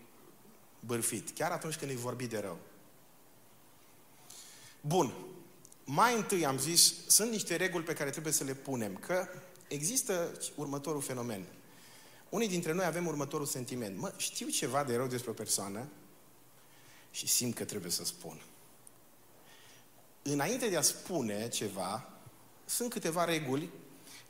[0.80, 2.58] bârfit, chiar atunci când e vorbit de rău.
[4.82, 5.14] Bun.
[5.84, 9.28] Mai întâi am zis, sunt niște reguli pe care trebuie să le punem, că
[9.68, 11.46] există următorul fenomen.
[12.30, 13.98] Unii dintre noi avem următorul sentiment.
[13.98, 15.88] Mă, știu ceva de rău despre o persoană
[17.12, 18.42] și simt că trebuie să spun.
[20.22, 22.10] Înainte de a spune ceva,
[22.66, 23.70] sunt câteva reguli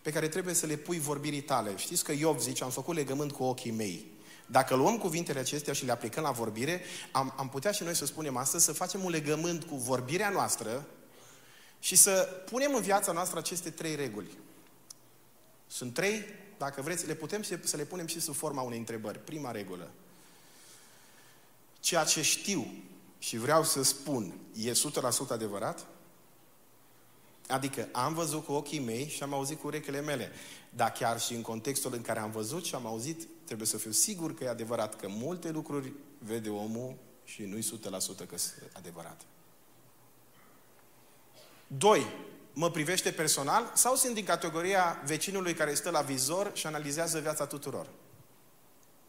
[0.01, 1.77] pe care trebuie să le pui vorbirii tale.
[1.77, 4.05] Știți că Iov zice, am făcut legământ cu ochii mei.
[4.51, 6.81] Dacă luăm cuvintele acestea și le aplicăm la vorbire,
[7.11, 10.87] am, am putea și noi să spunem astăzi să facem un legământ cu vorbirea noastră
[11.79, 14.37] și să punem în viața noastră aceste trei reguli.
[15.67, 16.23] Sunt trei,
[16.57, 19.19] dacă vreți, le putem să le punem și sub forma unei întrebări.
[19.19, 19.91] Prima regulă.
[21.79, 22.83] Ceea ce știu
[23.19, 24.75] și vreau să spun e 100%
[25.29, 25.85] adevărat?
[27.49, 30.31] Adică am văzut cu ochii mei și am auzit cu urechile mele.
[30.69, 33.91] Dar chiar și în contextul în care am văzut și am auzit, trebuie să fiu
[33.91, 39.21] sigur că e adevărat, că multe lucruri vede omul și nu-i 100% că sunt adevărat.
[41.67, 42.05] Doi,
[42.53, 47.45] mă privește personal sau sunt din categoria vecinului care stă la vizor și analizează viața
[47.45, 47.87] tuturor?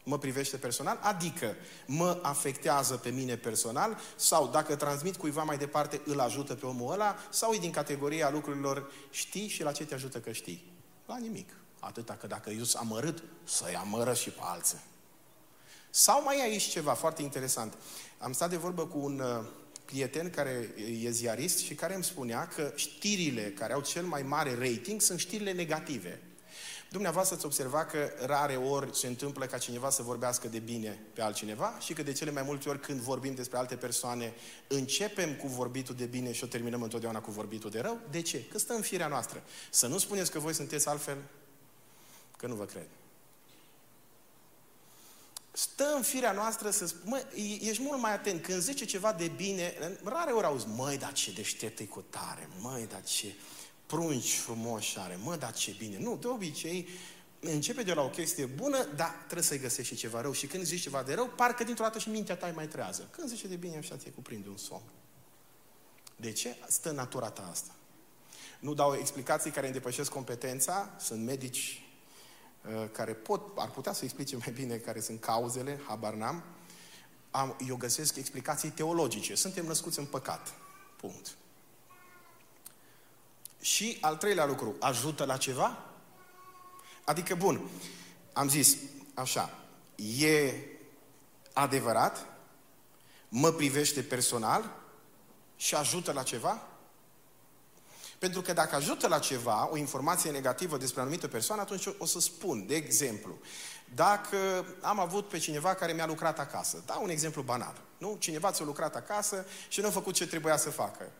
[0.03, 6.01] Mă privește personal, adică mă afectează pe mine personal sau dacă transmit cuiva mai departe
[6.05, 9.93] îl ajută pe omul ăla sau e din categoria lucrurilor știi și la ce te
[9.93, 10.73] ajută că știi?
[11.05, 11.49] La nimic.
[11.79, 14.79] Atâta că dacă eu sunt amărât, să-i amără și pe alții.
[15.89, 17.73] Sau mai e aici ceva foarte interesant.
[18.17, 19.45] Am stat de vorbă cu un uh,
[19.85, 24.55] prieten care e ziarist și care îmi spunea că știrile care au cel mai mare
[24.55, 26.21] rating sunt știrile negative.
[26.91, 31.21] Dumneavoastră ați observat că rare ori se întâmplă ca cineva să vorbească de bine pe
[31.21, 34.33] altcineva și că de cele mai multe ori când vorbim despre alte persoane
[34.67, 37.99] începem cu vorbitul de bine și o terminăm întotdeauna cu vorbitul de rău.
[38.09, 38.45] De ce?
[38.45, 39.43] Că stă în firea noastră.
[39.69, 41.17] Să nu spuneți că voi sunteți altfel,
[42.37, 42.87] că nu vă cred.
[45.51, 47.23] Stă în firea noastră să spun, mă,
[47.61, 48.41] ești mult mai atent.
[48.43, 49.73] Când zice ceva de bine,
[50.03, 53.33] rare ori auzi, măi, dar ce deștept e cu tare, măi, dar ce
[53.91, 55.97] prunci frumoși are, mă, dar ce bine.
[55.99, 56.87] Nu, de obicei,
[57.39, 60.31] începe de la o chestie bună, dar trebuie să-i găsești și ceva rău.
[60.31, 63.07] Și când zici ceva de rău, parcă dintr-o dată și mintea ta e mai trează.
[63.11, 64.83] Când zice de bine, așa ți cuprinde un somn.
[66.15, 66.55] De ce?
[66.67, 67.71] Stă în natura ta asta.
[68.59, 71.83] Nu dau explicații care îmi depășesc competența, sunt medici
[72.65, 76.43] uh, care pot, ar putea să explice mai bine care sunt cauzele, habar n-am.
[77.31, 79.35] Am, eu găsesc explicații teologice.
[79.35, 80.53] Suntem născuți în păcat.
[80.95, 81.35] Punct.
[83.61, 85.77] Și al treilea lucru, ajută la ceva?
[87.05, 87.69] Adică, bun,
[88.33, 88.77] am zis
[89.13, 89.59] așa,
[89.95, 90.53] e
[91.53, 92.25] adevărat,
[93.29, 94.75] mă privește personal
[95.55, 96.61] și ajută la ceva?
[98.19, 102.05] Pentru că dacă ajută la ceva, o informație negativă despre o anumită persoană, atunci o
[102.05, 103.39] să spun, de exemplu,
[103.95, 108.15] dacă am avut pe cineva care mi-a lucrat acasă, da, un exemplu banal, nu?
[108.19, 111.11] Cineva ți-a lucrat acasă și nu a făcut ce trebuia să facă.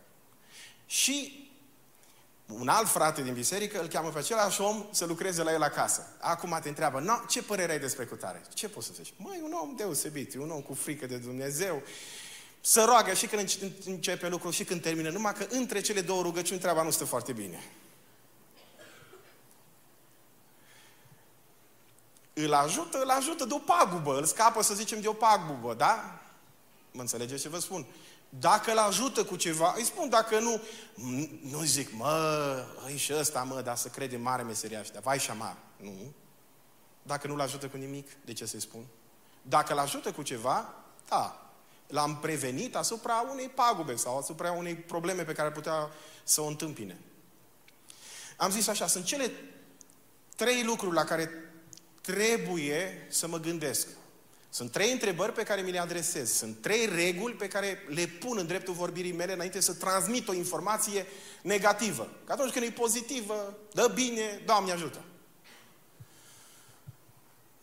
[0.86, 1.51] Și
[2.60, 6.08] un alt frate din biserică îl cheamă pe același om să lucreze la el acasă.
[6.20, 8.42] Acum te întreabă, no, ce părere ai despre cutare?
[8.54, 9.14] Ce poți să zici?
[9.18, 11.82] Măi, un om deosebit, un om cu frică de Dumnezeu,
[12.62, 16.60] să roagă și când începe lucrul și când termină, numai că între cele două rugăciuni
[16.60, 17.64] treaba nu stă foarte bine.
[22.34, 26.22] Îl ajută, îl ajută de o pagubă, îl scapă, să zicem, de o pagubă, da?
[26.92, 27.86] Mă înțelegeți ce vă spun?
[28.39, 30.62] Dacă îl ajută cu ceva, îi spun, dacă nu,
[31.41, 35.26] nu zic, mă, îi și ăsta, mă, dar să crede mare meseria ăștia, vai și
[35.26, 35.58] șamar.
[35.78, 36.13] Nu.
[37.04, 38.86] Dacă nu-l ajută cu nimic, de ce să-i spun?
[39.41, 40.74] Dacă îl ajută cu ceva,
[41.10, 41.52] da,
[41.88, 45.89] l-am prevenit asupra unei pagube sau asupra unei probleme pe care ar putea
[46.24, 47.00] să o întâmpine.
[48.38, 49.32] Am zis așa, sunt cele
[50.36, 51.30] trei lucruri la care
[52.02, 53.88] trebuie să mă gândesc
[54.54, 56.34] sunt trei întrebări pe care mi le adresez.
[56.34, 60.34] Sunt trei reguli pe care le pun în dreptul vorbirii mele înainte să transmit o
[60.34, 61.06] informație
[61.42, 62.10] negativă.
[62.26, 65.02] Că atunci când e pozitivă, dă bine, Doamne ajută.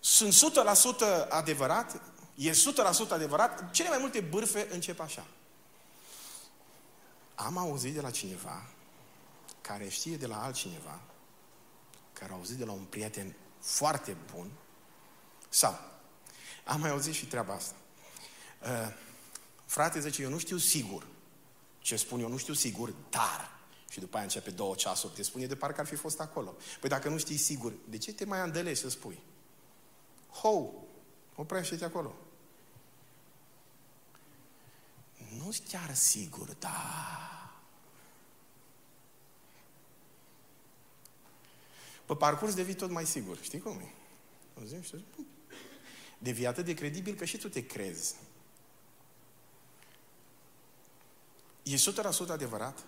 [0.00, 2.00] Sunt 100% adevărat,
[2.34, 2.54] e 100%
[3.08, 5.26] adevărat, cele mai multe bârfe încep așa.
[7.34, 8.66] Am auzit de la cineva
[9.60, 11.00] care știe de la altcineva,
[12.12, 14.50] care a auzit de la un prieten foarte bun,
[15.48, 15.78] sau
[16.68, 17.74] am mai auzit și treaba asta.
[18.62, 18.94] Uh,
[19.64, 21.06] frate zice, eu nu știu sigur.
[21.78, 23.56] Ce spun eu nu știu sigur, dar...
[23.90, 26.56] Și după aia începe două ceasuri, te spune de parcă ar fi fost acolo.
[26.80, 29.22] Păi dacă nu știi sigur, de ce te mai andelești să spui?
[30.30, 30.88] Hou,
[31.34, 32.14] oprește-te acolo.
[35.36, 37.08] Nu chiar sigur, da.
[42.04, 43.38] Pe parcurs devii tot mai sigur.
[43.40, 43.92] Știi cum e?
[46.18, 48.14] Devii atât de credibil că și tu te crezi.
[51.62, 52.84] E 100% adevărat?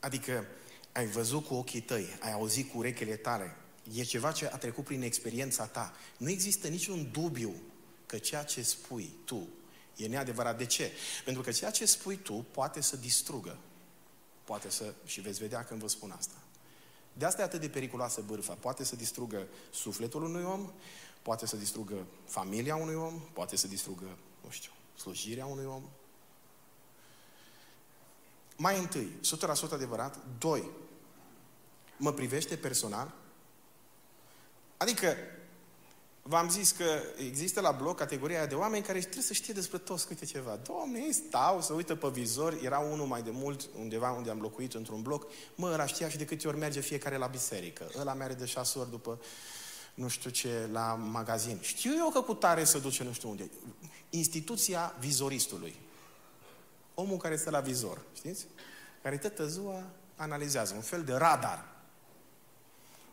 [0.00, 0.46] Adică
[0.92, 3.56] ai văzut cu ochii tăi, ai auzit cu urechile tale,
[3.94, 5.94] e ceva ce a trecut prin experiența ta.
[6.16, 7.54] Nu există niciun dubiu
[8.06, 9.48] că ceea ce spui tu
[9.96, 10.58] e neadevărat.
[10.58, 10.92] De ce?
[11.24, 13.58] Pentru că ceea ce spui tu poate să distrugă.
[14.44, 16.34] Poate să, și veți vedea când vă spun asta.
[17.12, 18.54] De asta e atât de periculoasă bârfa.
[18.54, 20.72] Poate să distrugă sufletul unui om,
[21.26, 25.82] poate să distrugă familia unui om, poate să distrugă, nu știu, slujirea unui om.
[28.56, 29.08] Mai întâi,
[29.68, 30.18] 100% adevărat.
[30.38, 30.70] Doi,
[31.96, 33.12] mă privește personal?
[34.76, 35.16] Adică,
[36.22, 40.06] v-am zis că există la bloc categoria de oameni care trebuie să știe despre toți
[40.06, 40.56] câte ceva.
[40.56, 42.58] Doamne, ei stau, să uită pe vizor.
[42.62, 45.26] Era unul mai de mult, undeva unde am locuit într-un bloc.
[45.54, 47.90] Mă, ăla știa și de câte ori merge fiecare la biserică.
[47.98, 49.20] Ăla merge de șase ori după
[49.96, 51.58] nu știu ce, la magazin.
[51.60, 53.50] Știu eu că cu tare să duce nu știu unde.
[54.10, 55.76] Instituția vizoristului.
[56.94, 58.46] Omul care stă la vizor, știți?
[59.02, 59.82] Care toată ziua
[60.16, 61.64] analizează, un fel de radar.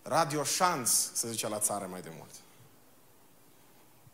[0.02, 2.32] Radio șanț, să zicea la țară mai de mult.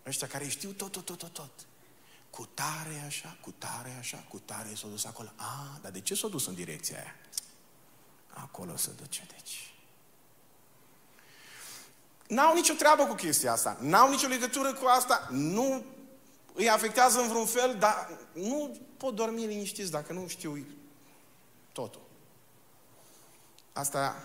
[0.05, 1.51] Ăștia care știu tot, tot, tot, tot, tot.
[2.29, 5.31] Cu tare așa, cu tare așa, cu tare s-a dus acolo.
[5.35, 7.15] A, dar de ce s-a dus în direcția aia?
[8.27, 9.68] Acolo se duce, deci.
[12.29, 13.77] N-au nicio treabă cu chestia asta.
[13.79, 15.27] N-au nicio legătură cu asta.
[15.31, 15.85] Nu
[16.53, 20.65] îi afectează în vreun fel, dar nu pot dormi liniștiți dacă nu știu
[21.71, 22.01] totul.
[23.73, 24.23] Asta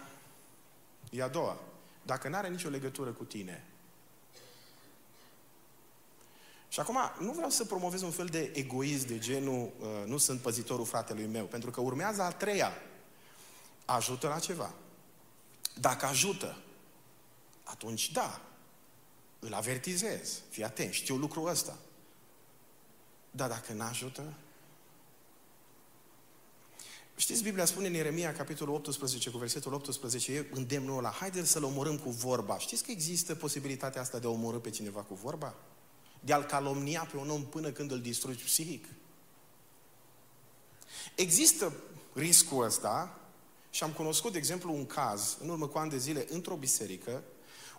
[1.10, 1.56] e a doua.
[2.02, 3.64] Dacă nu are nicio legătură cu tine.
[6.68, 10.40] Și acum, nu vreau să promovez un fel de egoism de genul uh, nu sunt
[10.40, 12.72] păzitorul fratelui meu, pentru că urmează a treia.
[13.84, 14.74] Ajută la ceva.
[15.80, 16.56] Dacă ajută,
[17.64, 18.40] atunci da,
[19.38, 20.40] îl avertizez.
[20.50, 21.78] Fii atent, știu lucrul ăsta.
[23.30, 24.34] Dar dacă n-ajută,
[27.16, 31.64] Știți, Biblia spune în Ieremia, capitolul 18, cu versetul 18, e îndemnul ăla, haideți să-l
[31.64, 32.58] omorâm cu vorba.
[32.58, 35.54] Știți că există posibilitatea asta de a omorâ pe cineva cu vorba?
[36.20, 38.86] De a-l calomnia pe un om până când îl distrugi psihic?
[41.14, 41.72] Există
[42.12, 43.18] riscul ăsta
[43.70, 47.22] și am cunoscut, de exemplu, un caz, în urmă cu ani de zile, într-o biserică,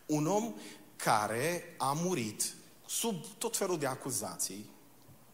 [0.06, 0.54] un om
[0.96, 2.54] care a murit
[2.86, 4.70] sub tot felul de acuzații,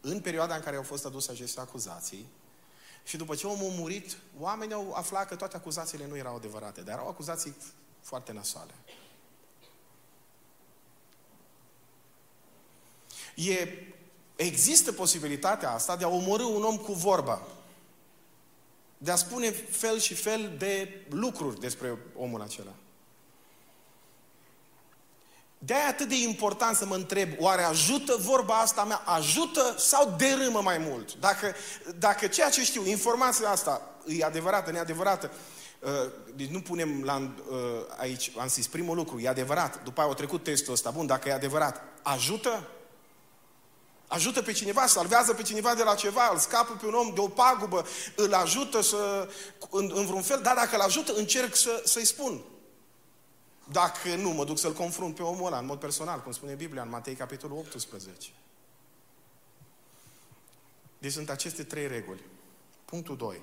[0.00, 2.26] în perioada în care au fost aduse aceste acuzații,
[3.04, 6.80] și după ce omul a murit, oamenii au aflat că toate acuzațiile nu erau adevărate,
[6.80, 7.54] dar erau acuzații
[8.00, 8.72] foarte nasoale.
[13.34, 13.68] E,
[14.36, 17.42] există posibilitatea asta de a omorâ un om cu vorba.
[18.98, 22.74] De a spune fel și fel de lucruri despre omul acela.
[25.64, 30.14] De e atât de important să mă întreb, oare ajută vorba asta mea, ajută sau
[30.16, 31.14] derâmă mai mult?
[31.14, 31.54] Dacă,
[31.98, 35.30] dacă ceea ce știu, informația asta e adevărată, neadevărată,
[35.78, 35.90] uh,
[36.34, 37.16] deci nu punem la,
[37.50, 37.56] uh,
[37.96, 41.28] aici, am zis, primul lucru, e adevărat, după aia a trecut testul ăsta, bun, dacă
[41.28, 42.68] e adevărat, ajută?
[44.06, 47.20] Ajută pe cineva, salvează pe cineva de la ceva, îl scapă pe un om de
[47.20, 49.28] o pagubă, îl ajută să,
[49.70, 52.42] în, în vreun fel, dar dacă îl ajută, încerc să, să-i spun.
[53.72, 56.82] Dacă nu, mă duc să-l confrunt pe omul ăla, în mod personal, cum spune Biblia
[56.82, 58.30] în Matei, capitolul 18.
[60.98, 62.20] Deci sunt aceste trei reguli.
[62.84, 63.40] Punctul 2.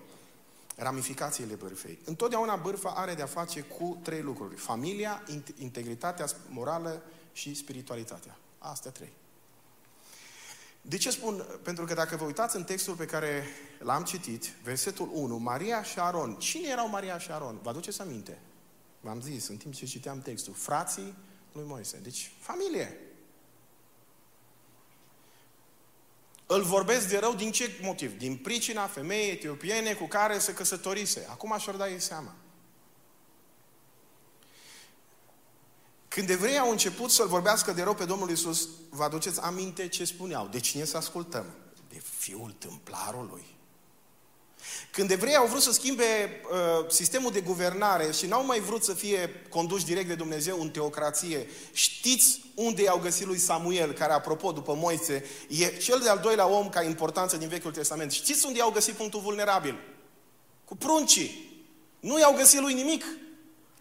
[0.76, 2.00] Ramificațiile bârfei.
[2.04, 4.56] Întotdeauna bârfa are de-a face cu trei lucruri.
[4.56, 5.24] Familia,
[5.58, 7.02] integritatea morală
[7.34, 8.38] și spiritualitatea.
[8.58, 9.12] Astea trei.
[10.82, 11.46] De ce spun?
[11.64, 13.44] Pentru că dacă vă uitați în textul pe care
[13.80, 16.36] l-am citit, versetul 1, Maria și Aron.
[16.36, 17.60] Cine erau Maria și Aron?
[17.62, 18.38] Vă aduceți aminte?
[19.00, 20.54] V-am zis în timp ce citeam textul.
[20.54, 21.14] Frații
[21.52, 21.98] lui Moise.
[21.98, 22.98] Deci, familie.
[26.46, 28.18] Îl vorbesc de rău din ce motiv?
[28.18, 31.28] Din pricina femeii etiopiene cu care se căsătorise.
[31.30, 32.36] Acum aș da ei seama.
[36.08, 40.06] Când evreii au început să-L vorbească de rău pe Domnul Isus, vă aduceți aminte ce
[40.06, 40.48] spuneau.
[40.48, 41.46] De cine să ascultăm?
[41.90, 43.59] De fiul tâmplarului.
[44.92, 48.94] Când evreii au vrut să schimbe uh, sistemul de guvernare și n-au mai vrut să
[48.94, 54.52] fie conduși direct de Dumnezeu în teocrație, știți unde i-au găsit lui Samuel, care, apropo,
[54.52, 58.12] după Moise, e cel de-al doilea om ca importanță din Vechiul Testament.
[58.12, 59.80] Știți unde i-au găsit punctul vulnerabil?
[60.66, 61.48] Cu pruncii.
[62.00, 63.06] Nu i-au găsit lui nimic.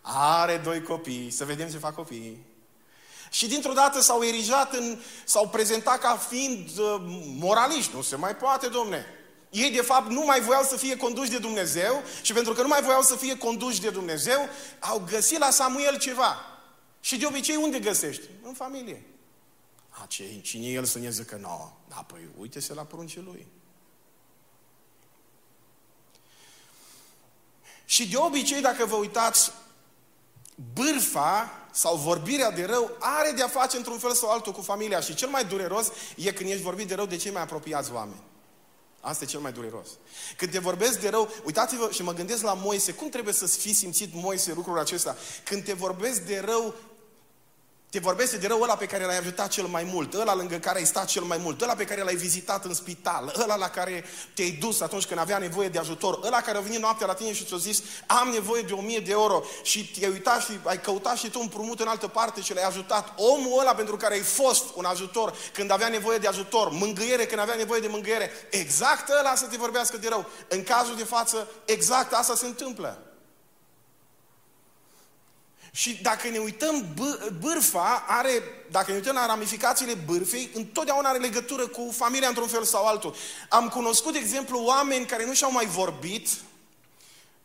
[0.01, 2.47] Are doi copii, să vedem ce fac copiii.
[3.31, 6.97] Și dintr-o dată s-au erijat, în, s-au prezentat ca fiind uh,
[7.39, 7.95] moraliști.
[7.95, 9.07] Nu se mai poate, domne.
[9.51, 12.69] Ei, de fapt, nu mai voiau să fie conduși de Dumnezeu și pentru că nu
[12.69, 16.37] mai voiau să fie conduși de Dumnezeu, au găsit la Samuel ceva.
[17.01, 18.23] Și de obicei unde găsești?
[18.43, 19.05] În familie.
[19.89, 23.47] A, ce, cine el să ne zică, nu, da, păi uite-se la pruncii lui.
[27.85, 29.53] Și de obicei, dacă vă uitați,
[30.75, 35.01] bârfa sau vorbirea de rău are de a face într-un fel sau altul cu familia.
[35.01, 38.23] Și cel mai dureros e când ești vorbit de rău de cei mai apropiați oameni.
[39.01, 39.89] Asta e cel mai dureros.
[40.37, 43.75] Când te vorbesc de rău, uitați-vă și mă gândesc la Moise, cum trebuie să fi
[43.75, 45.17] simțit Moise lucrul acesta?
[45.45, 46.75] Când te vorbesc de rău
[47.91, 50.79] te vorbește de rău ăla pe care l-ai ajutat cel mai mult, ăla lângă care
[50.79, 54.05] ai stat cel mai mult, ăla pe care l-ai vizitat în spital, ăla la care
[54.35, 57.33] te-ai dus atunci când avea nevoie de ajutor, ăla care a venit noaptea la tine
[57.33, 61.17] și ți-a zis am nevoie de 1000 de euro și te-ai uitat și ai căutat
[61.17, 63.13] și tu împrumut în altă parte și l-ai ajutat.
[63.17, 67.41] Omul ăla pentru care ai fost un ajutor când avea nevoie de ajutor, mângâiere când
[67.41, 70.27] avea nevoie de mângâiere, exact ăla să te vorbească de rău.
[70.49, 73.08] În cazul de față, exact asta se întâmplă.
[75.79, 76.95] Și dacă ne uităm,
[77.41, 82.65] bârfa are, dacă ne uităm la ramificațiile bârfei, întotdeauna are legătură cu familia într-un fel
[82.65, 83.15] sau altul.
[83.49, 86.29] Am cunoscut, de exemplu, oameni care nu și-au mai vorbit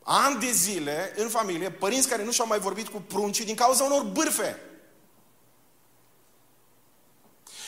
[0.04, 3.84] ani de zile în familie, părinți care nu și-au mai vorbit cu pruncii din cauza
[3.84, 4.60] unor bârfe.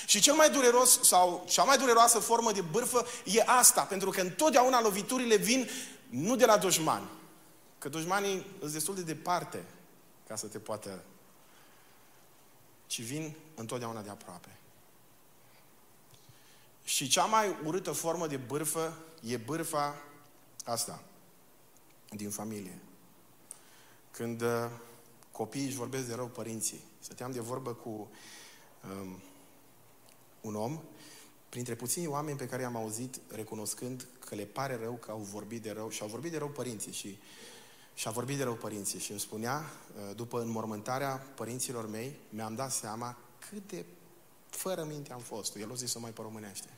[0.05, 4.21] Și cel mai dureros sau cea mai dureroasă formă de bârfă e asta, pentru că
[4.21, 5.69] întotdeauna loviturile vin
[6.09, 7.07] nu de la dușmani,
[7.79, 9.63] că dușmanii sunt destul de departe
[10.27, 11.03] ca să te poată...
[12.87, 14.57] Ci vin întotdeauna de aproape.
[16.83, 19.95] Și cea mai urâtă formă de bârfă e bârfa
[20.65, 21.03] asta,
[22.09, 22.79] din familie.
[24.11, 24.69] Când uh,
[25.31, 26.83] copiii își vorbesc de rău părinții.
[26.99, 29.19] Stăteam de vorbă cu um,
[30.41, 30.81] un om,
[31.49, 35.61] printre puțini oameni pe care i-am auzit recunoscând că le pare rău că au vorbit
[35.61, 37.17] de rău și au vorbit de rău părinții și
[37.95, 42.55] și a vorbit de rău părinții și îmi spunea, uh, după înmormântarea părinților mei, mi-am
[42.55, 43.17] dat seama
[43.49, 43.85] cât de
[44.49, 45.55] fără minte am fost.
[45.55, 46.69] El o zis să mai pe românește.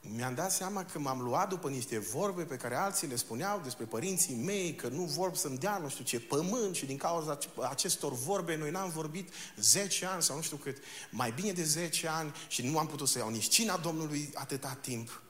[0.00, 3.84] Mi-am dat seama că m-am luat după niște vorbe pe care alții le spuneau despre
[3.84, 8.12] părinții mei, că nu vorb să-mi dea nu știu ce pământ și din cauza acestor
[8.12, 10.76] vorbe noi n-am vorbit 10 ani sau nu știu cât,
[11.10, 14.78] mai bine de 10 ani și nu am putut să iau nici cina Domnului atâta
[14.80, 15.20] timp.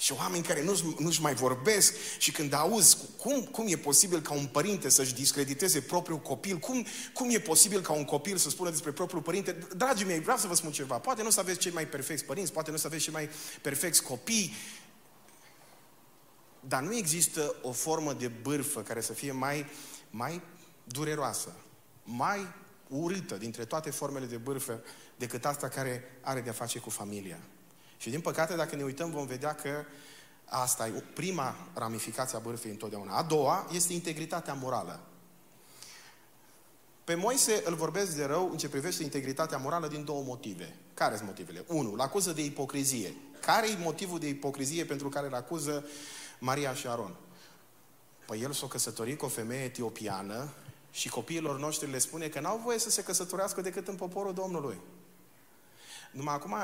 [0.00, 4.32] Și oameni care nu-și, nu-și mai vorbesc și când auzi cum, cum e posibil ca
[4.32, 8.70] un părinte să-și discrediteze propriul copil, cum, cum e posibil ca un copil să spună
[8.70, 11.72] despre propriul părinte, dragii mei, vreau să vă spun ceva, poate nu să aveți cei
[11.72, 13.28] mai perfecți părinți, poate nu să aveți cei mai
[13.62, 14.54] perfecți copii,
[16.60, 19.66] dar nu există o formă de bârfă care să fie mai,
[20.10, 20.40] mai
[20.84, 21.56] dureroasă,
[22.04, 22.54] mai
[22.88, 24.82] urâtă dintre toate formele de bârfă
[25.16, 27.38] decât asta care are de-a face cu familia.
[28.00, 29.84] Și din păcate, dacă ne uităm, vom vedea că
[30.44, 33.16] asta e prima ramificație a bârfei întotdeauna.
[33.16, 35.00] A doua este integritatea morală.
[37.04, 40.76] Pe Moise îl vorbesc de rău în ce privește integritatea morală din două motive.
[40.94, 41.64] Care sunt motivele?
[41.66, 43.14] Unu, îl acuză de ipocrizie.
[43.40, 45.84] Care e motivul de ipocrizie pentru care îl acuză
[46.38, 47.16] Maria și Aron?
[48.26, 50.48] Păi el s-a căsătorit cu o femeie etiopiană
[50.90, 54.80] și copiilor noștri le spune că n-au voie să se căsătorească decât în poporul Domnului.
[56.12, 56.54] Numai acum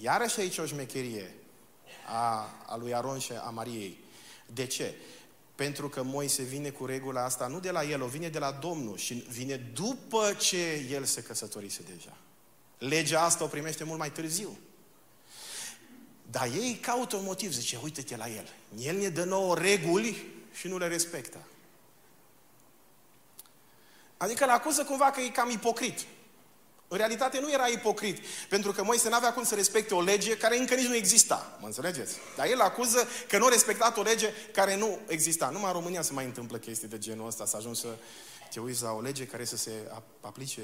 [0.00, 1.34] Iarăși aici o șmecherie
[2.06, 3.98] a, a lui Aron și a Mariei.
[4.46, 4.94] De ce?
[5.54, 8.50] Pentru că Moise vine cu regula asta nu de la el, o vine de la
[8.52, 12.16] Domnul și vine după ce el se căsătorise deja.
[12.78, 14.58] Legea asta o primește mult mai târziu.
[16.30, 18.48] Dar ei caută un motiv, zice, uite-te la el.
[18.78, 21.38] El ne dă nouă reguli și nu le respectă.
[24.16, 26.06] Adică îl acuză cumva că e cam ipocrit.
[26.88, 28.18] În realitate nu era ipocrit,
[28.48, 31.56] pentru că Moise n-avea cum să respecte o lege care încă nici nu exista.
[31.60, 32.16] Mă înțelegeți?
[32.36, 35.50] Dar el acuză că nu a respectat o lege care nu exista.
[35.50, 37.96] Numai în România se mai întâmplă chestii de genul ăsta, să ajungi să
[38.50, 39.70] te uiți la o lege care să se
[40.20, 40.60] aplice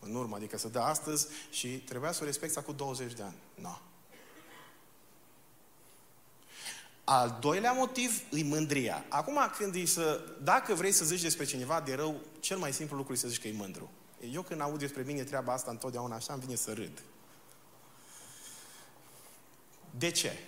[0.00, 3.36] în urmă, adică să dă astăzi și trebuia să o respecti cu 20 de ani.
[3.54, 3.62] Nu.
[3.62, 3.78] No.
[7.04, 9.04] Al doilea motiv îi mândria.
[9.08, 12.96] Acum când îi să, dacă vrei să zici despre cineva de rău, cel mai simplu
[12.96, 13.90] lucru e să zici că e mândru.
[14.30, 17.02] Eu când aud despre mine treaba asta întotdeauna așa, îmi vine să râd.
[19.90, 20.38] De ce?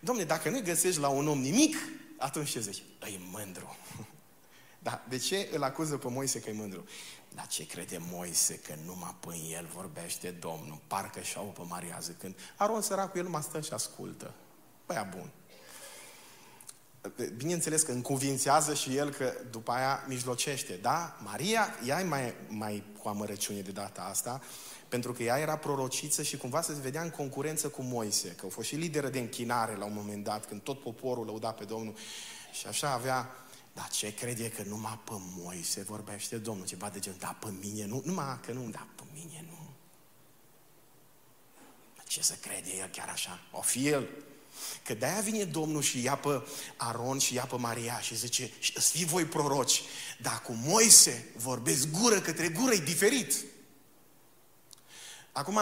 [0.00, 1.76] Domne, dacă nu găsești la un om nimic,
[2.18, 2.82] atunci ce zici?
[3.00, 3.76] Îi mândru.
[4.78, 6.84] Da, de ce îl acuză pe Moise că e mândru?
[7.34, 10.80] Dar ce crede Moise că numai pe el vorbește Domnul?
[10.86, 14.34] Parcă și-au pe Maria zicând, Aron săracul, el mă stă și ascultă.
[14.86, 15.30] Băia bun.
[17.36, 20.78] Bineînțeles că încuvințează și el că după aia mijlocește.
[20.82, 21.18] Da?
[21.24, 24.42] Maria, ea e mai, mai cu amărăciune de data asta,
[24.88, 28.48] pentru că ea era prorociță și cumva se vedea în concurență cu Moise, că a
[28.48, 31.94] fost și lideră de închinare la un moment dat, când tot poporul lăuda pe Domnul.
[32.52, 33.30] Și așa avea,
[33.72, 37.86] dar ce crede că numai pe Moise vorbește Domnul, ceva de gen, da, pe mine
[37.86, 39.58] nu, numai că nu, da, pe mine nu.
[42.06, 43.40] Ce să crede el chiar așa?
[43.52, 44.08] O fi el.
[44.84, 46.42] Că de-aia vine Domnul și ia pe
[46.76, 49.82] Aron și ia pe Maria și zice, să fii voi proroci,
[50.20, 53.34] dar cu Moise vorbesc gură către gură, e diferit.
[55.32, 55.58] Acum,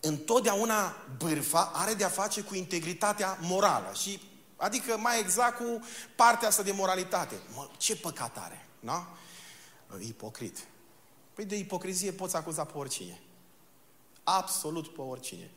[0.00, 4.20] întotdeauna bârfa are de-a face cu integritatea morală și
[4.62, 5.80] Adică mai exact cu
[6.16, 7.40] partea asta de moralitate.
[7.54, 9.06] Mă, ce păcat are, nu?
[9.98, 10.58] Ipocrit.
[11.34, 13.20] Păi de ipocrizie poți acuza pe oricine.
[14.22, 15.50] Absolut pe oricine.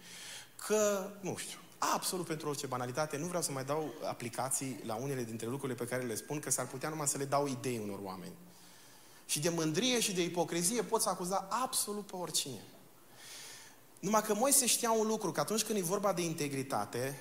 [0.67, 3.17] Că, nu știu, absolut pentru orice banalitate.
[3.17, 6.49] Nu vreau să mai dau aplicații la unele dintre lucrurile pe care le spun, că
[6.51, 8.33] s-ar putea numai să le dau idei unor oameni.
[9.25, 12.61] Și de mândrie și de ipocrizie poți acuza absolut pe oricine.
[13.99, 17.19] Numai că Moise știa un lucru, că atunci când e vorba de integritate,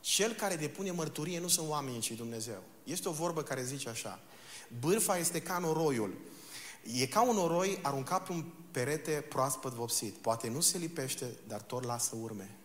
[0.00, 2.62] cel care depune mărturie nu sunt oamenii, ci Dumnezeu.
[2.84, 4.20] Este o vorbă care zice așa.
[4.80, 6.14] Bârfa este ca noroiul.
[6.82, 10.14] E ca un noroi aruncat pe un perete proaspăt vopsit.
[10.14, 12.56] Poate nu se lipește, dar tot lasă urme.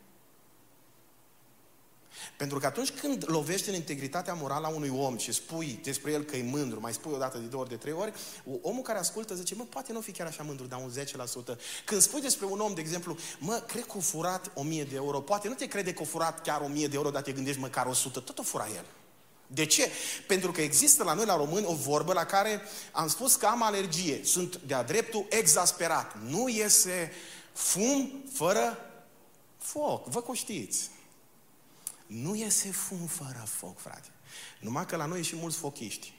[2.37, 6.23] Pentru că atunci când lovești în integritatea morală a unui om și spui despre el
[6.23, 8.13] că e mândru, mai spui o dată, de două ori, de trei ori,
[8.61, 10.91] omul care ascultă zice, mă, poate nu fi chiar așa mândru, dar un
[11.55, 11.57] 10%.
[11.85, 15.19] Când spui despre un om, de exemplu, mă, cred că a furat 1000 de euro,
[15.19, 17.85] poate nu te crede că a furat chiar 1000 de euro, dar te gândești măcar
[17.85, 18.85] 100, tot o fura el.
[19.47, 19.91] De ce?
[20.27, 22.61] Pentru că există la noi, la români, o vorbă la care
[22.91, 24.21] am spus că am alergie.
[24.23, 26.17] Sunt de-a dreptul exasperat.
[26.27, 27.11] Nu iese
[27.53, 28.77] fum fără
[29.57, 30.07] foc.
[30.07, 30.89] Vă știți.
[32.07, 34.09] Nu iese fum fără foc, frate.
[34.59, 36.13] Numai că la noi e și mulți fochiști.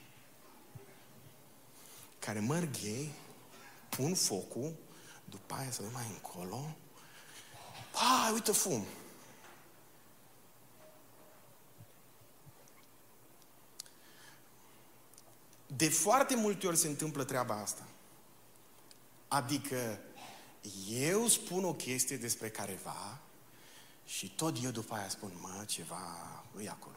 [2.19, 3.11] Care merg ei,
[3.89, 4.75] pun focul,
[5.25, 6.75] după aia să mai încolo,
[7.91, 8.85] pa, uite fum.
[15.65, 17.87] De foarte multe ori se întâmplă treaba asta.
[19.27, 19.99] Adică
[20.89, 23.19] eu spun o chestie despre careva
[24.09, 26.03] și tot eu după aia spun, mă, ceva
[26.61, 26.95] e acolo.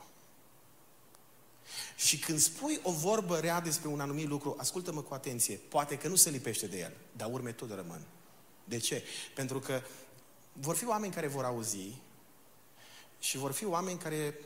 [1.97, 6.09] Și când spui o vorbă rea despre un anumit lucru, ascultă-mă cu atenție, poate că
[6.09, 8.03] nu se lipește de el, dar urme tot rămân.
[8.65, 9.05] De ce?
[9.35, 9.83] Pentru că
[10.53, 11.93] vor fi oameni care vor auzi
[13.19, 14.39] și vor fi oameni care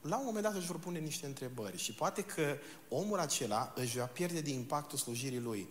[0.00, 2.56] la un moment dat își vor pune niște întrebări și poate că
[2.88, 5.68] omul acela își va pierde din impactul slujirii lui,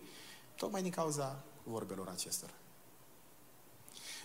[0.56, 2.54] tocmai din cauza vorbelor acestora.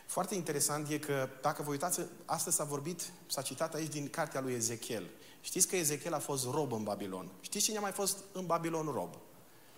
[0.06, 4.40] Foarte interesant e că, dacă vă uitați, astăzi s-a vorbit, s-a citat aici din cartea
[4.40, 5.10] lui Ezechiel.
[5.40, 7.30] Știți că Ezechiel a fost rob în Babilon.
[7.40, 9.14] Știți cine a mai fost în Babilon rob?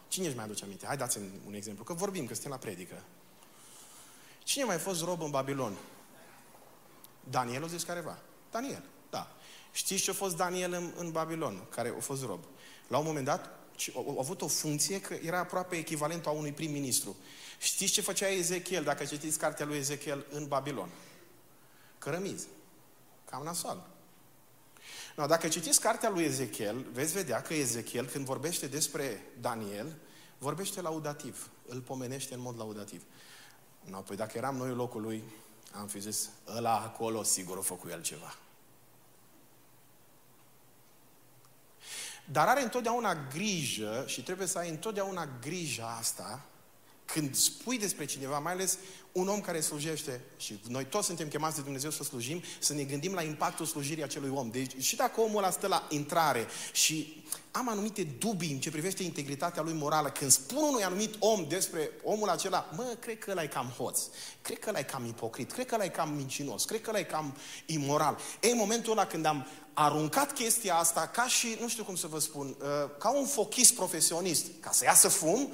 [0.08, 0.86] Cine își mai aduce aminte?
[0.86, 3.02] Hai dați un exemplu, că vorbim, că suntem la predică.
[4.42, 5.76] Cine a mai fost rob în Babilon?
[7.30, 8.18] Daniel, o zis careva.
[8.50, 9.34] Daniel, da.
[9.72, 12.44] Știți ce a fost Daniel în, în Babilon, care a fost rob?
[12.88, 13.50] La un moment dat,
[13.94, 17.16] a, a avut o funcție că era aproape echivalentul a unui prim-ministru.
[17.58, 20.88] Știți ce făcea Ezechiel, dacă citiți cartea lui Ezechiel în Babilon?
[21.98, 22.46] Cărămizi.
[23.30, 23.86] Cam nasol.
[25.16, 29.96] No, dacă citiți cartea lui Ezechiel, veți vedea că Ezechiel, când vorbește despre Daniel,
[30.38, 31.50] vorbește laudativ.
[31.66, 33.02] Îl pomenește în mod laudativ.
[33.84, 35.24] No, păi dacă eram noi în locul lui,
[35.72, 38.36] am fi zis, ăla acolo sigur a făcut el ceva.
[42.24, 46.44] Dar are întotdeauna grijă și trebuie să ai întotdeauna grija asta
[47.04, 48.78] când spui despre cineva, mai ales
[49.14, 52.82] un om care slujește, și noi toți suntem chemați de Dumnezeu să slujim, să ne
[52.82, 54.50] gândim la impactul slujirii acelui om.
[54.50, 59.02] Deci și dacă omul ăla stă la intrare și am anumite dubii în ce privește
[59.02, 63.42] integritatea lui morală, când spun unui anumit om despre omul acela, mă, cred că ăla
[63.42, 64.00] e cam hoț,
[64.42, 66.98] cred că ăla e cam ipocrit, cred că ăla e cam mincinos, cred că ăla
[66.98, 67.36] e cam
[67.66, 68.18] imoral.
[68.40, 72.06] E în momentul ăla când am aruncat chestia asta ca și, nu știu cum să
[72.06, 72.66] vă spun, uh,
[72.98, 75.52] ca un fochist profesionist, ca să iasă fum,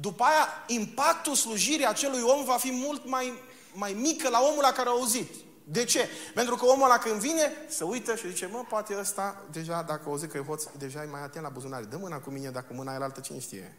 [0.00, 3.32] după aia impactul slujirii acelui om va fi mult mai,
[3.72, 5.34] mai mică la omul la care a auzit.
[5.64, 6.08] De ce?
[6.34, 10.02] Pentru că omul ăla când vine, se uită și zice, mă, poate ăsta, deja dacă
[10.06, 11.84] auzi că e hoț, deja e mai atent la buzunare.
[11.84, 13.78] Dă mâna cu mine, dacă mâna e altă, cine știe?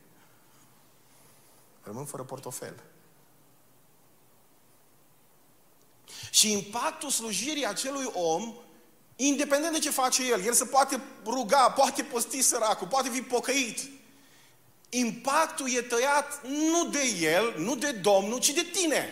[1.83, 2.83] Rămân fără portofel.
[6.29, 8.53] Și impactul slujirii acelui om,
[9.15, 14.00] independent de ce face el, el se poate ruga, poate posti săracul, poate fi pocăit,
[14.93, 19.09] impactul e tăiat nu de el, nu de Domnul, ci de tine.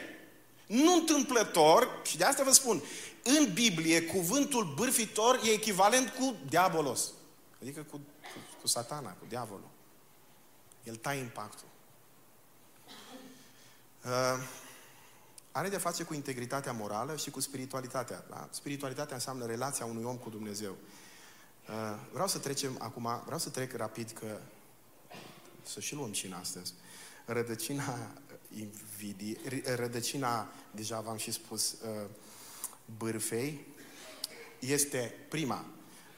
[0.68, 2.82] Nu întâmplător, și de asta vă spun,
[3.24, 7.12] în Biblie cuvântul bârfitor e echivalent cu diabolos.
[7.62, 9.70] Adică cu, cu, cu satana, cu diavolul.
[10.84, 11.68] El taie impactul.
[14.06, 14.44] Uh,
[15.52, 18.24] are de face cu integritatea morală și cu spiritualitatea.
[18.30, 18.48] Da?
[18.52, 20.76] Spiritualitatea înseamnă relația unui om cu Dumnezeu.
[21.70, 24.40] Uh, vreau să trecem acum, vreau să trec rapid că
[25.70, 26.74] să și luăm cina astăzi.
[27.26, 28.12] Rădăcina
[28.56, 29.38] invidii,
[29.76, 32.10] rădăcina, deja v-am și spus, uh,
[32.98, 33.66] bârfei,
[34.60, 35.66] este prima,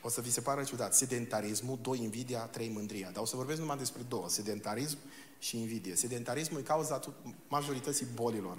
[0.01, 3.11] o să vi se pară ciudat, sedentarismul, doi, invidia, trei, mândria.
[3.11, 4.97] Dar o să vorbesc numai despre două, sedentarism
[5.39, 5.95] și invidie.
[5.95, 6.99] Sedentarismul e cauza
[7.47, 8.57] majorității bolilor.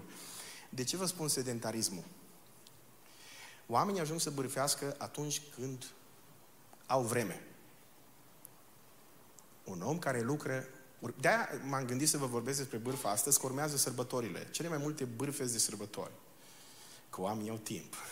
[0.69, 2.05] De ce vă spun sedentarismul?
[3.67, 5.85] Oamenii ajung să bârfească atunci când
[6.87, 7.41] au vreme.
[9.65, 10.67] Un om care lucră...
[11.21, 14.49] De-aia m-am gândit să vă vorbesc despre bârfă astăzi, că urmează sărbătorile.
[14.51, 16.13] Cele mai multe bârfe de sărbători.
[17.11, 17.95] Că oamenii au timp.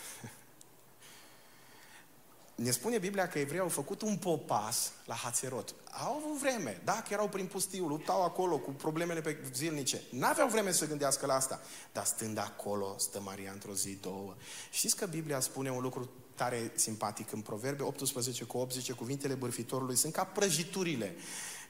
[2.55, 5.75] Ne spune Biblia că evreii au făcut un popas la Hațerot.
[5.91, 6.81] Au avut vreme.
[6.83, 10.01] Dacă erau prin pustiu, luptau acolo cu problemele pe zilnice.
[10.09, 11.61] N-aveau vreme să gândească la asta.
[11.91, 14.35] Dar stând acolo, stă Maria într-o zi, două.
[14.71, 19.95] Știți că Biblia spune un lucru tare simpatic în Proverbe 18 cu 80, cuvintele bârfitorului
[19.95, 21.15] sunt ca prăjiturile.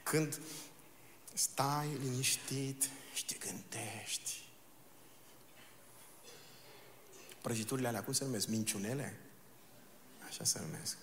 [0.02, 0.40] Când
[1.34, 4.40] stai liniștit și te gândești.
[7.40, 8.46] Prăjiturile alea, cum se numesc?
[8.46, 9.20] Minciunele?
[10.28, 10.96] Așa se numesc.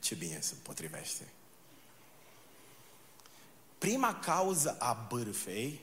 [0.00, 1.28] Ce bine se potrivește.
[3.78, 5.80] Prima cauză a bârfei,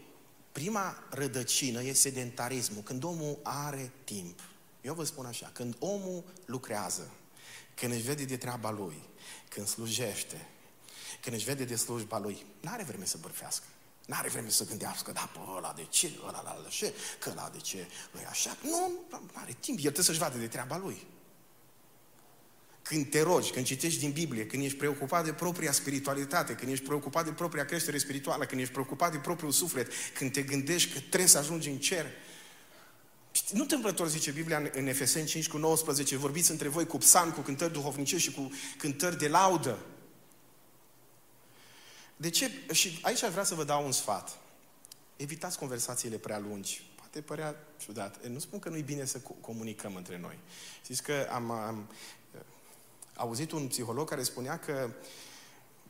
[0.52, 2.84] prima rădăcină e sedentarismul.
[2.84, 4.40] Când omul are timp.
[4.82, 7.12] Eu vă spun așa, când omul lucrează,
[7.76, 9.02] când își vede de treaba lui,
[9.50, 10.48] când slujește,
[11.22, 13.66] când își vede de slujba lui, nu are vreme să bârfească.
[14.06, 17.30] Nu are vreme să gândească, da, pe ăla de ce, ăla la de ce, că
[17.30, 17.78] ăla de ce,
[18.22, 18.58] e așa.
[18.64, 21.08] Nu, nu are timp, el trebuie să-și vadă de treaba lui.
[22.82, 26.86] Când te rogi, când citești din Biblie, când ești preocupat de propria spiritualitate, când ești
[26.86, 31.00] preocupat de propria creștere spirituală, când ești preocupat de propriul suflet, când te gândești că
[31.00, 32.06] trebuie să ajungi în cer,
[33.52, 37.32] nu întâmplător zice Biblia în, în Efeseni 5 cu 19, vorbiți între voi cu psalm,
[37.32, 39.86] cu cântări duhovnicești și cu cântări de laudă.
[42.16, 42.52] De ce?
[42.72, 44.38] Și aici aș vrea să vă dau un sfat.
[45.16, 46.92] Evitați conversațiile prea lungi.
[46.96, 48.26] Poate părea ciudat.
[48.28, 50.38] Nu spun că nu e bine să comunicăm între noi.
[50.84, 51.90] Știți că am, am
[53.16, 54.90] auzit un psiholog care spunea că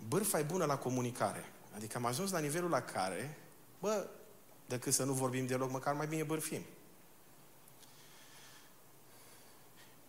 [0.07, 1.45] bârfa e bună la comunicare.
[1.75, 3.37] Adică am ajuns la nivelul la care,
[3.79, 4.07] bă,
[4.65, 6.61] decât să nu vorbim deloc, măcar mai bine bârfim.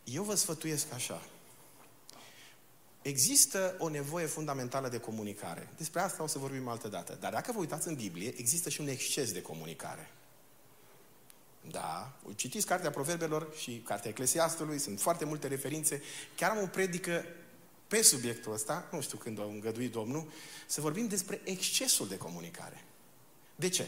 [0.04, 1.22] Eu vă sfătuiesc așa.
[3.04, 5.68] Există o nevoie fundamentală de comunicare.
[5.76, 7.16] Despre asta o să vorbim altă dată.
[7.20, 10.10] Dar dacă vă uitați în Biblie, există și un exces de comunicare.
[11.70, 16.02] Da, citiți Cartea Proverbelor și Cartea Eclesiastului, sunt foarte multe referințe.
[16.36, 17.24] Chiar am o predică
[17.88, 20.32] pe subiectul ăsta, nu știu când o îngăduit Domnul,
[20.66, 22.84] să vorbim despre excesul de comunicare.
[23.56, 23.86] De ce?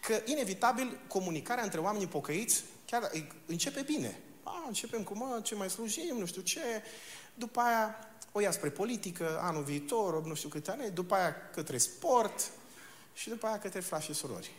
[0.00, 3.10] Că, inevitabil, comunicarea între oamenii pocăiți chiar
[3.46, 4.18] începe bine.
[4.42, 6.60] A, începem cu, mă, ce mai slujim, nu știu ce.
[7.34, 8.08] După aia
[8.38, 12.50] o ia spre politică, anul viitor, nu știu câte ani, după aia către sport
[13.14, 14.52] și după aia către frați și surori.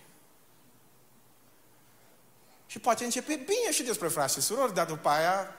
[2.65, 5.55] Și poate începe bine și despre frați și surori, dar după aia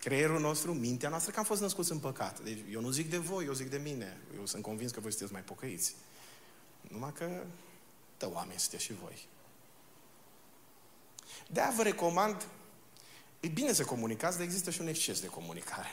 [0.00, 2.40] creierul nostru, mintea noastră, că am fost născuți în păcat.
[2.40, 4.20] Deci eu nu zic de voi, eu zic de mine.
[4.36, 5.94] Eu sunt convins că voi sunteți mai pocăiți.
[6.80, 7.42] Numai că
[8.18, 9.28] dă oameni sunteți și voi.
[11.46, 12.46] De-aia vă recomand,
[13.40, 15.88] e bine să comunicați, dar există și un exces de comunicare.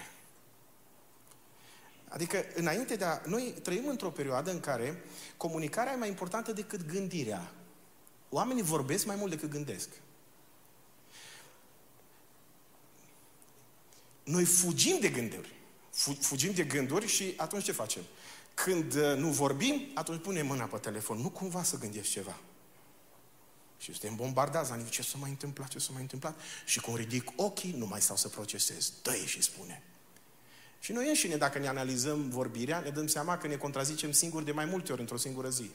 [2.11, 3.21] Adică, înainte de a...
[3.25, 5.03] Noi trăim într-o perioadă în care
[5.37, 7.51] comunicarea e mai importantă decât gândirea.
[8.29, 9.89] Oamenii vorbesc mai mult decât gândesc.
[14.23, 15.53] Noi fugim de gânduri.
[16.19, 18.01] Fugim de gânduri și atunci ce facem?
[18.53, 21.17] Când uh, nu vorbim, atunci punem mâna pe telefon.
[21.17, 22.39] Nu cumva să gândești ceva.
[23.77, 26.39] Și suntem bombardați, la ce s-a mai întâmplat, ce s-a mai întâmplat.
[26.65, 28.93] Și cum ridic ochii, nu mai stau să procesez.
[29.01, 29.83] dă și spune.
[30.81, 34.51] Și noi înșine, dacă ne analizăm vorbirea, ne dăm seama că ne contrazicem singuri de
[34.51, 35.71] mai multe ori într-o singură zi.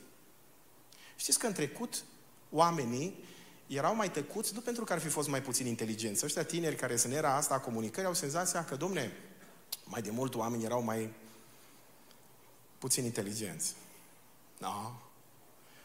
[1.17, 2.05] Știți că în trecut,
[2.51, 3.25] oamenii
[3.67, 6.25] erau mai tăcuți nu pentru că ar fi fost mai puțin inteligenți.
[6.25, 9.13] Ăștia tineri care sunt era asta a comunicării au senzația că, domne,
[9.85, 11.11] mai de mult oamenii erau mai
[12.79, 13.75] puțin inteligenți.
[14.59, 14.93] No.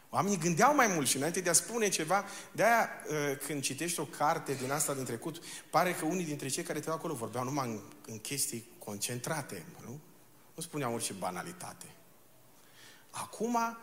[0.09, 2.89] Oamenii gândeau mai mult și înainte de a spune ceva, de-aia
[3.32, 6.80] ă, când citești o carte din asta din trecut, pare că unii dintre cei care
[6.80, 9.99] te acolo vorbeau numai în, în chestii concentrate, nu?
[10.55, 11.86] Nu spuneau orice banalitate.
[13.09, 13.77] Acum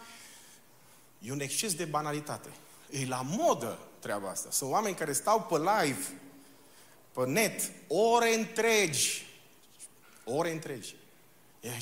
[1.19, 2.49] e un exces de banalitate.
[2.91, 4.51] E la modă treaba asta.
[4.51, 6.21] Sunt oameni care stau pe live,
[7.13, 9.27] pe net, ore întregi.
[10.25, 10.95] Ore întregi.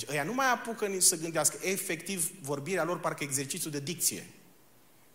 [0.08, 1.58] Ăia nu mai apucă nici să gândească.
[1.62, 4.26] Efectiv, vorbirea lor parcă exercițiu de dicție.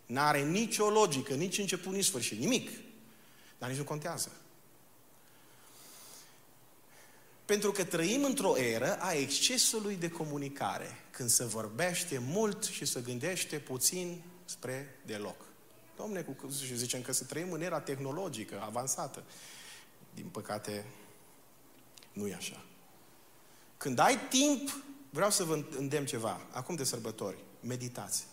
[0.06, 2.40] N-are nicio logică, nici început, nici sfârșit.
[2.40, 2.70] Nimic.
[3.58, 4.32] Dar nici nu contează.
[7.52, 13.02] Pentru că trăim într-o eră a excesului de comunicare, când se vorbește mult și se
[13.02, 15.46] gândește puțin spre deloc.
[15.98, 19.24] Domne, cu și zicem că să trăim în era tehnologică, avansată.
[20.14, 20.86] Din păcate,
[22.14, 22.66] nu e așa.
[23.78, 28.26] Când ai timp, vreau să vă îndemn ceva, acum de sărbători, meditați.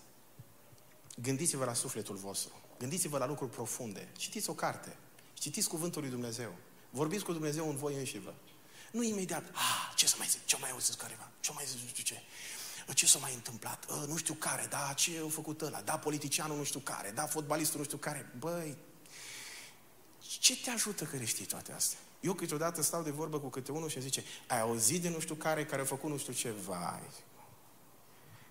[1.23, 2.53] Gândiți-vă la sufletul vostru.
[2.79, 4.09] Gândiți-vă la lucruri profunde.
[4.16, 4.97] Citiți o carte.
[5.35, 6.55] Citiți Cuvântul lui Dumnezeu.
[6.91, 8.35] Vorbiți cu Dumnezeu în voi înșivă.
[8.91, 11.89] Nu imediat, ah, ce să mai zic, ce mai auzit careva, ce mai zic, nu
[11.89, 12.22] știu ce.
[12.95, 13.84] Ce s-a mai întâmplat?
[13.91, 17.26] A, nu știu care, da, ce a făcut ăla, da, politicianul nu știu care, da,
[17.26, 18.32] fotbalistul nu știu care.
[18.39, 18.76] Băi,
[20.20, 21.99] ce te ajută că le știi toate astea?
[22.20, 25.34] Eu câteodată stau de vorbă cu câte unul și zice, ai auzit de nu știu
[25.34, 27.11] care, care a făcut nu știu ce, vai.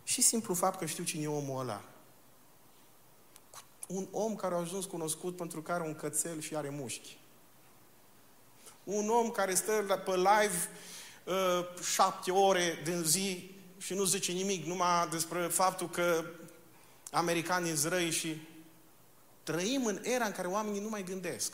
[0.04, 1.84] Și simplu fapt că știu cine e omul ăla.
[3.88, 7.18] Un om care a ajuns cunoscut pentru că are un cățel și are mușchi.
[8.88, 10.70] Un om care stă pe live
[11.24, 16.26] uh, șapte ore din zi și nu zice nimic, numai despre faptul că
[17.12, 18.42] americanii sunt răi și
[19.44, 21.54] trăim în era în care oamenii nu mai gândesc,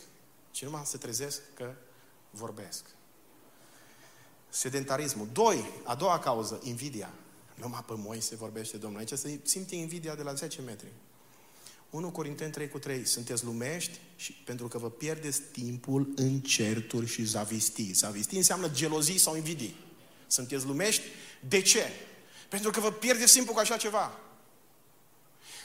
[0.52, 1.74] ci numai se trezesc că
[2.30, 2.86] vorbesc.
[4.50, 5.28] Sedentarismul.
[5.32, 7.10] Doi, a doua cauză, invidia.
[7.56, 9.00] Numai pe Moise vorbește Domnul.
[9.00, 10.92] Aici se simte invidia de la 10 metri.
[11.94, 13.06] 1 Corinteni 3 cu 3.
[13.06, 17.92] Sunteți lumești și pentru că vă pierdeți timpul în certuri și zavistii.
[17.94, 19.76] Zavistii înseamnă gelozii sau invidii.
[20.28, 21.02] Sunteți lumești?
[21.40, 21.92] De ce?
[22.50, 24.12] Pentru că vă pierdeți timpul cu așa ceva.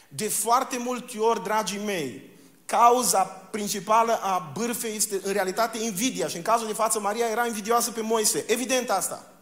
[0.09, 2.23] De foarte multe ori, dragii mei,
[2.65, 6.29] cauza principală a bârfei este în realitate invidia.
[6.29, 8.45] Și în cazul de față, Maria era invidioasă pe Moise.
[8.47, 9.33] Evident asta.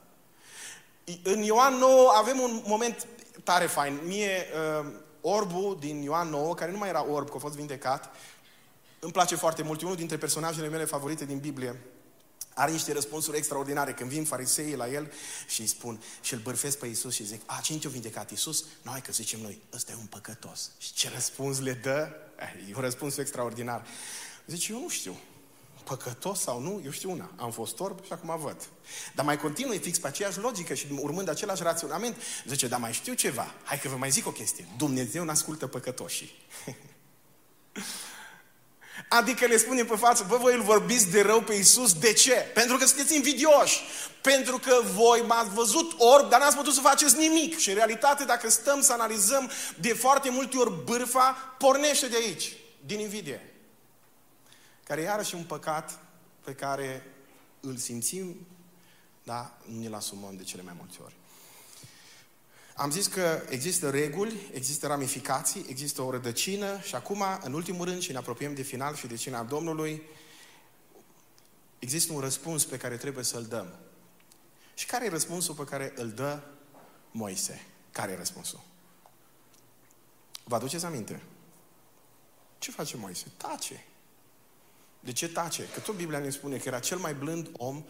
[1.23, 3.07] În Ioan 9 avem un moment
[3.45, 4.01] tare fain.
[4.05, 4.47] Mie,
[4.81, 4.87] uh,
[5.29, 8.15] orbul din Ioan 9, care nu mai era orb, că a fost vindecat,
[8.99, 9.81] îmi place foarte mult.
[9.81, 11.81] E unul dintre personajele mele favorite din Biblie.
[12.55, 13.93] Are niște răspunsuri extraordinare.
[13.93, 15.13] Când vin fariseii la el
[15.49, 18.65] și îi spun și îl bărfesc pe Iisus și zic, a, cine te-a vindecat Iisus?
[18.83, 20.71] Noi, că zicem noi, ăsta e un păcătos.
[20.79, 22.09] Și ce răspuns le dă?
[22.39, 23.87] Eh, e un răspuns extraordinar.
[24.47, 25.17] Zice, eu nu știu.
[25.89, 27.31] Păcătos sau nu, eu știu una.
[27.37, 28.57] Am fost orb și acum văd.
[29.15, 32.17] Dar mai continui fix pe aceeași logică și urmând același raționament,
[32.47, 33.55] zice, dar mai știu ceva.
[33.65, 34.69] Hai că vă mai zic o chestie.
[34.77, 36.35] Dumnezeu nu ascultă păcătoșii.
[39.09, 42.33] Adică le spune pe față, bă, voi îl vorbiți de rău pe Iisus, de ce?
[42.33, 43.81] Pentru că sunteți invidioși.
[44.21, 47.59] Pentru că voi m-ați văzut orb, dar n-ați putut să faceți nimic.
[47.59, 52.53] Și în realitate, dacă stăm să analizăm, de foarte multe ori bârfa pornește de aici,
[52.87, 53.56] din invidie.
[54.87, 56.01] Care e iarăși un păcat
[56.45, 57.03] pe care
[57.61, 58.47] îl simțim,
[59.23, 61.17] dar nu ne-l asumăm de cele mai multe ori.
[62.77, 68.01] Am zis că există reguli, există ramificații, există o rădăcină și acum, în ultimul rând,
[68.01, 70.03] și ne apropiem de final și de cina Domnului,
[71.79, 73.75] există un răspuns pe care trebuie să-l dăm.
[74.75, 76.43] Și care e răspunsul pe care îl dă
[77.11, 77.67] Moise?
[77.91, 78.61] Care e răspunsul?
[80.45, 81.23] Vă aduceți aminte?
[82.59, 83.27] Ce face Moise?
[83.37, 83.85] Tace.
[85.07, 85.69] De ce tace?
[85.75, 87.85] Că tot Biblia ne spune că era cel mai blând om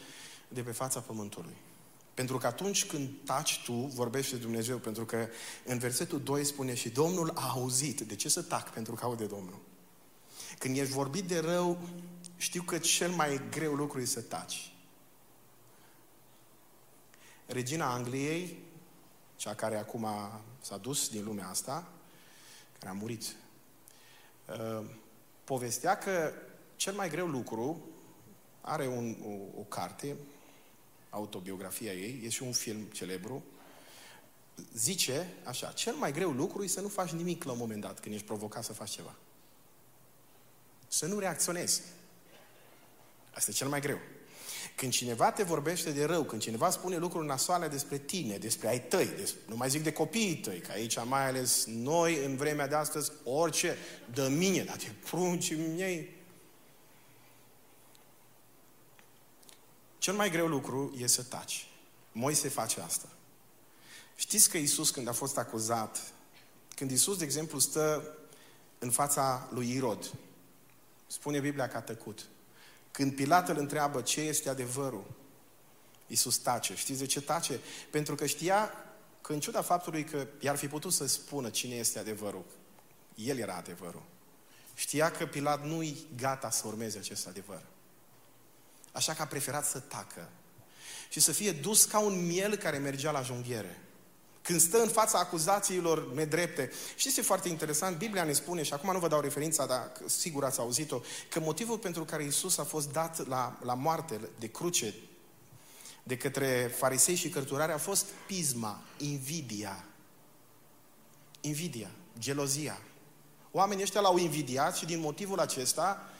[0.48, 1.56] de pe fața pământului.
[2.14, 5.28] Pentru că atunci când taci tu, vorbește Dumnezeu, pentru că
[5.64, 8.00] în versetul 2 spune și Domnul a auzit.
[8.00, 8.72] De ce să tac?
[8.72, 9.58] Pentru că aude Domnul.
[10.58, 11.78] Când ești vorbit de rău,
[12.36, 14.72] știu că cel mai greu lucru e să taci.
[17.46, 18.58] Regina Angliei,
[19.36, 20.06] cea care acum
[20.60, 21.88] s-a dus din lumea asta,
[22.78, 23.36] care a murit,
[24.48, 24.84] uh,
[25.44, 26.32] povestea că
[26.76, 27.88] cel mai greu lucru
[28.60, 30.16] are un, o, o carte,
[31.10, 33.44] autobiografia ei, e și un film celebru,
[34.74, 38.00] zice așa, cel mai greu lucru e să nu faci nimic la un moment dat
[38.00, 39.14] când ești provocat să faci ceva.
[40.88, 41.82] Să nu reacționezi.
[43.34, 43.98] Asta e cel mai greu.
[44.76, 48.80] Când cineva te vorbește de rău, când cineva spune lucruri nasoale despre tine, despre ai
[48.80, 52.66] tăi, despre, nu mai zic de copiii tăi, că aici mai ales noi în vremea
[52.66, 53.76] de astăzi, orice,
[54.14, 56.15] de mine, dar te prunci miei,
[59.98, 61.66] Cel mai greu lucru e să taci.
[62.12, 63.08] Moise face asta.
[64.16, 66.12] Știți că Isus când a fost acuzat,
[66.74, 68.16] când Isus, de exemplu, stă
[68.78, 70.12] în fața lui Irod,
[71.06, 72.26] spune Biblia că a tăcut.
[72.90, 75.04] Când Pilat îl întreabă ce este adevărul,
[76.06, 76.74] Isus tace.
[76.74, 77.60] Știți de ce tace?
[77.90, 78.70] Pentru că știa
[79.20, 82.44] că în ciuda faptului că i-ar fi putut să spună cine este adevărul,
[83.14, 84.02] el era adevărul.
[84.74, 87.62] Știa că Pilat nu-i gata să urmeze acest adevăr.
[88.96, 90.28] Așa că a preferat să tacă
[91.08, 93.80] și să fie dus ca un miel care mergea la junghiere.
[94.42, 96.70] Când stă în fața acuzațiilor nedrepte.
[96.96, 97.96] Știți ce e foarte interesant?
[97.96, 101.78] Biblia ne spune, și acum nu vă dau referința, dar sigur ați auzit-o, că motivul
[101.78, 104.94] pentru care Isus a fost dat la, la moarte de cruce
[106.02, 109.84] de către farisei și cărturare a fost pisma, invidia.
[111.40, 112.78] Invidia, gelozia.
[113.50, 116.10] Oamenii ăștia l-au invidiat și din motivul acesta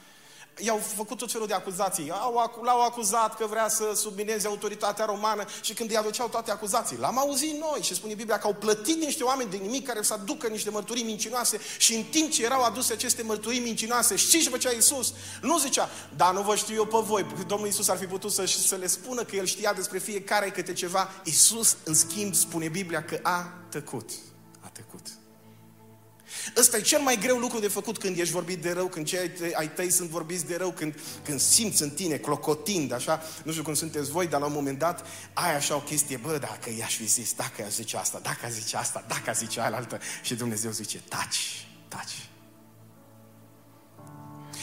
[0.58, 2.10] i-au făcut tot felul de acuzații.
[2.10, 6.98] Au, l-au acuzat că vrea să submineze autoritatea romană și când îi aduceau toate acuzații.
[6.98, 10.12] L-am auzit noi și spune Biblia că au plătit niște oameni de nimic care să
[10.12, 14.50] aducă niște mărturii mincinoase și în timp ce erau aduse aceste mărturii mincinoase, știți ce
[14.50, 15.12] făcea Iisus?
[15.42, 17.26] Nu zicea, da, nu vă știu eu pe voi.
[17.46, 20.72] Domnul Iisus ar fi putut să, să le spună că El știa despre fiecare câte
[20.72, 21.10] ceva.
[21.24, 24.10] Iisus, în schimb, spune Biblia că a tăcut.
[24.60, 25.06] A tăcut.
[26.56, 29.30] Ăsta e cel mai greu lucru de făcut când ești vorbit de rău, când cei
[29.52, 30.94] ai tăi sunt vorbiți de rău, când,
[31.24, 34.78] când simți în tine clocotind, așa, nu știu cum sunteți voi, dar la un moment
[34.78, 38.46] dat ai așa o chestie, bă, dacă i-aș fi zis, dacă i-aș zice asta, dacă
[38.46, 42.28] a zice asta, dacă a zice aia altă, și Dumnezeu zice, taci, taci.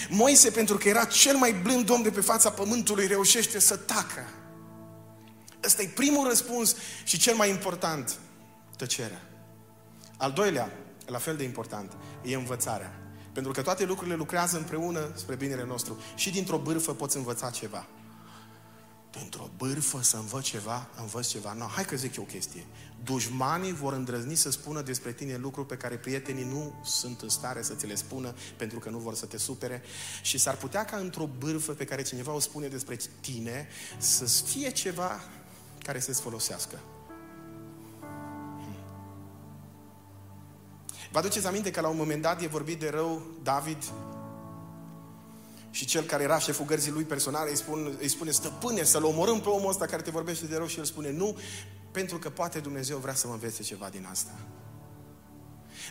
[0.10, 4.26] Moise, pentru că era cel mai blând om de pe fața pământului, reușește să tacă.
[5.64, 8.16] Ăsta e primul răspuns și cel mai important,
[8.78, 9.22] tăcerea.
[10.18, 10.72] Al doilea,
[11.06, 13.04] la fel de important, e învățarea.
[13.34, 15.98] Pentru că toate lucrurile lucrează împreună spre binele nostru.
[16.16, 17.88] Și dintr-o bârfă poți învăța ceva.
[19.12, 21.54] Dintr-o bârfă să învăț ceva, învăț ceva.
[21.54, 22.66] No, hai că zic eu o chestie.
[23.04, 27.62] Dușmanii vor îndrăzni să spună despre tine lucruri pe care prietenii nu sunt în stare
[27.62, 29.82] să ți le spună pentru că nu vor să te supere.
[30.22, 34.72] Și s-ar putea ca într-o bârfă pe care cineva o spune despre tine să fie
[34.72, 35.22] ceva
[35.84, 36.80] care să-ți folosească.
[41.14, 43.84] Vă aduceți aminte că la un moment dat e vorbit de rău David?
[45.72, 49.42] Și cel care era șeful gărzii lui personale îi, spun, îi spune, stăpâne, să-l omorâm
[49.42, 50.68] pe omul ăsta care te vorbește de rău.
[50.68, 51.38] Și el spune, nu,
[51.92, 54.32] pentru că poate Dumnezeu vrea să mă învețe ceva din asta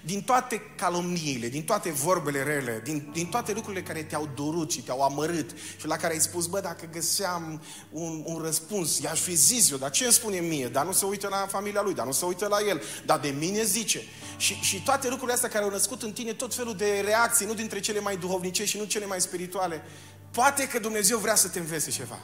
[0.04, 4.82] din toate calomniile, din toate vorbele rele, din, din toate lucrurile care te-au durut și
[4.82, 9.34] te-au amărât și la care ai spus, bă, dacă găseam un, un răspuns, i-aș fi
[9.34, 10.68] zis eu, dar ce îmi spune mie?
[10.68, 13.34] Dar nu se uită la familia lui, dar nu se uită la el, dar de
[13.38, 14.02] mine zice.
[14.36, 17.54] Și, și toate lucrurile astea care au născut în tine tot felul de reacții, nu
[17.54, 19.82] dintre cele mai duhovnice și nu cele mai spirituale.
[20.30, 22.18] Poate că Dumnezeu vrea să te învețe ceva.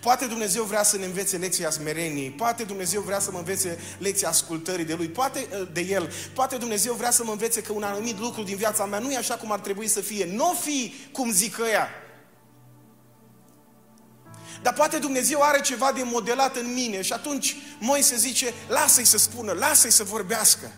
[0.00, 4.28] Poate Dumnezeu vrea să ne învețe lecția smereniei, poate Dumnezeu vrea să mă învețe lecția
[4.28, 7.82] ascultării de Lui, poate uh, de El, poate Dumnezeu vrea să mă învețe că un
[7.82, 10.26] anumit lucru din viața mea nu e așa cum ar trebui să fie.
[10.32, 11.88] Nu fi cum zic ăia.
[14.62, 19.18] Dar poate Dumnezeu are ceva de modelat în mine și atunci Moise zice, lasă-i să
[19.18, 20.72] spună, lasă-i să vorbească.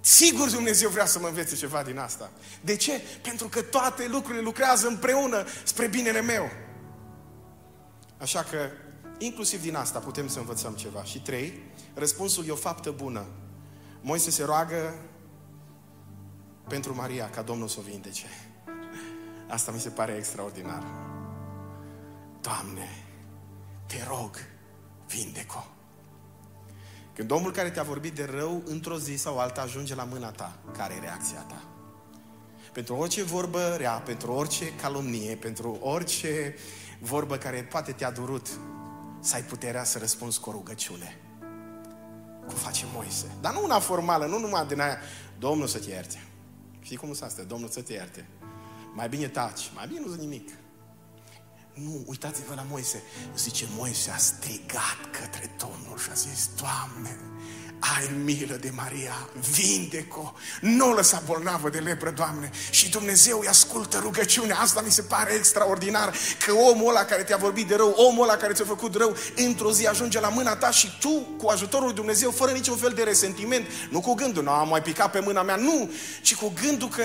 [0.00, 2.30] Sigur Dumnezeu vrea să mă învețe ceva din asta.
[2.60, 3.00] De ce?
[3.22, 6.50] Pentru că toate lucrurile lucrează împreună spre binele meu.
[8.18, 8.58] Așa că,
[9.18, 11.04] inclusiv din asta putem să învățăm ceva.
[11.04, 11.62] Și trei,
[11.94, 13.26] răspunsul e o faptă bună.
[14.00, 14.94] Moise se roagă
[16.68, 18.26] pentru Maria ca Domnul să o vindece.
[19.48, 20.82] Asta mi se pare extraordinar.
[22.40, 22.88] Doamne,
[23.86, 24.36] te rog,
[25.08, 25.66] vindeco.
[27.14, 30.58] Când omul care te-a vorbit de rău, într-o zi sau alta, ajunge la mâna ta,
[30.72, 31.62] care e reacția ta?
[32.72, 36.54] Pentru orice vorbă rea, pentru orice calomnie, pentru orice
[37.00, 38.48] vorbă care poate te-a durut,
[39.20, 41.20] să ai puterea să răspunzi cu o rugăciune.
[42.46, 43.26] Cum face Moise.
[43.40, 44.98] Dar nu una formală, nu numai din aia,
[45.38, 46.22] Domnul să te ierte.
[46.80, 47.44] Știi cum sunt astea?
[47.44, 48.28] Domnul să te ierte.
[48.94, 50.48] Mai bine taci, mai bine nu zic nimic.
[51.74, 53.02] Nu, uitați-vă la Moise.
[53.36, 57.16] Zice, Moise a strigat către Domnul și a zis, Doamne,
[57.78, 62.50] ai milă de Maria, vindeco, nu lăsa bolnavă de lepră, Doamne.
[62.70, 64.58] Și Dumnezeu îi ascultă rugăciunea.
[64.58, 66.14] Asta mi se pare extraordinar,
[66.46, 69.72] că omul ăla care te-a vorbit de rău, omul ăla care ți-a făcut rău, într-o
[69.72, 73.02] zi ajunge la mâna ta și tu, cu ajutorul lui Dumnezeu, fără niciun fel de
[73.02, 75.90] resentiment, nu cu gândul, nu am mai picat pe mâna mea, nu,
[76.22, 77.04] ci cu gândul că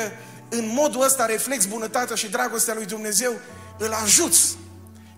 [0.50, 3.34] în modul ăsta reflex bunătatea și dragostea lui Dumnezeu,
[3.78, 4.58] îl ajuți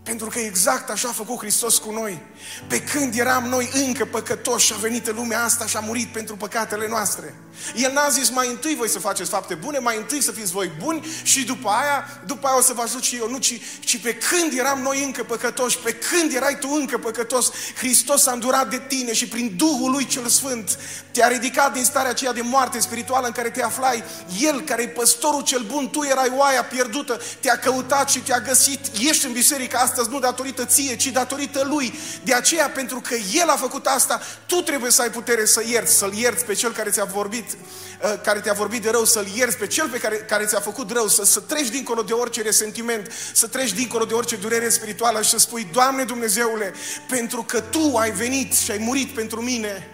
[0.04, 2.22] pentru că exact așa a făcut Hristos cu noi.
[2.68, 6.08] Pe când eram noi încă păcătoși și a venit în lumea asta și a murit
[6.08, 7.36] pentru păcatele noastre.
[7.76, 10.72] El n-a zis mai întâi voi să faceți fapte bune, mai întâi să fiți voi
[10.80, 13.30] buni și după aia, după aia o să vă ajut și eu.
[13.30, 17.51] Nu, ci, ci pe când eram noi încă păcătoși, pe când erai tu încă păcătos,
[17.78, 20.80] Hristos a îndurat de tine și prin Duhul Lui cel Sfânt
[21.12, 24.04] te-a ridicat din starea aceea de moarte spirituală în care te aflai.
[24.39, 28.80] El, care e păstorul cel bun, tu erai oaia pierdută, te-a căutat și te-a găsit.
[29.10, 31.94] Ești în biserica asta astăzi nu datorită ție, ci datorită Lui.
[32.24, 35.94] De aceea, pentru că El a făcut asta, tu trebuie să ai putere să ierți,
[35.94, 39.58] să-L ierți pe Cel care ți-a vorbit, uh, care te-a vorbit de rău, să-L ierți
[39.58, 43.12] pe Cel pe care, care ți-a făcut rău, să, să treci dincolo de orice resentiment,
[43.34, 46.74] să treci dincolo de orice durere spirituală și să spui, Doamne Dumnezeule,
[47.10, 49.88] pentru că Tu ai venit și ai murit pentru mine,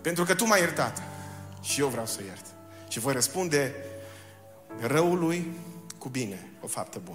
[0.00, 1.02] pentru că Tu m-ai iertat
[1.62, 2.44] și eu vreau să iert.
[2.88, 3.74] Și voi răspunde
[4.80, 5.52] răului
[5.98, 7.12] cu bine, o faptă bună.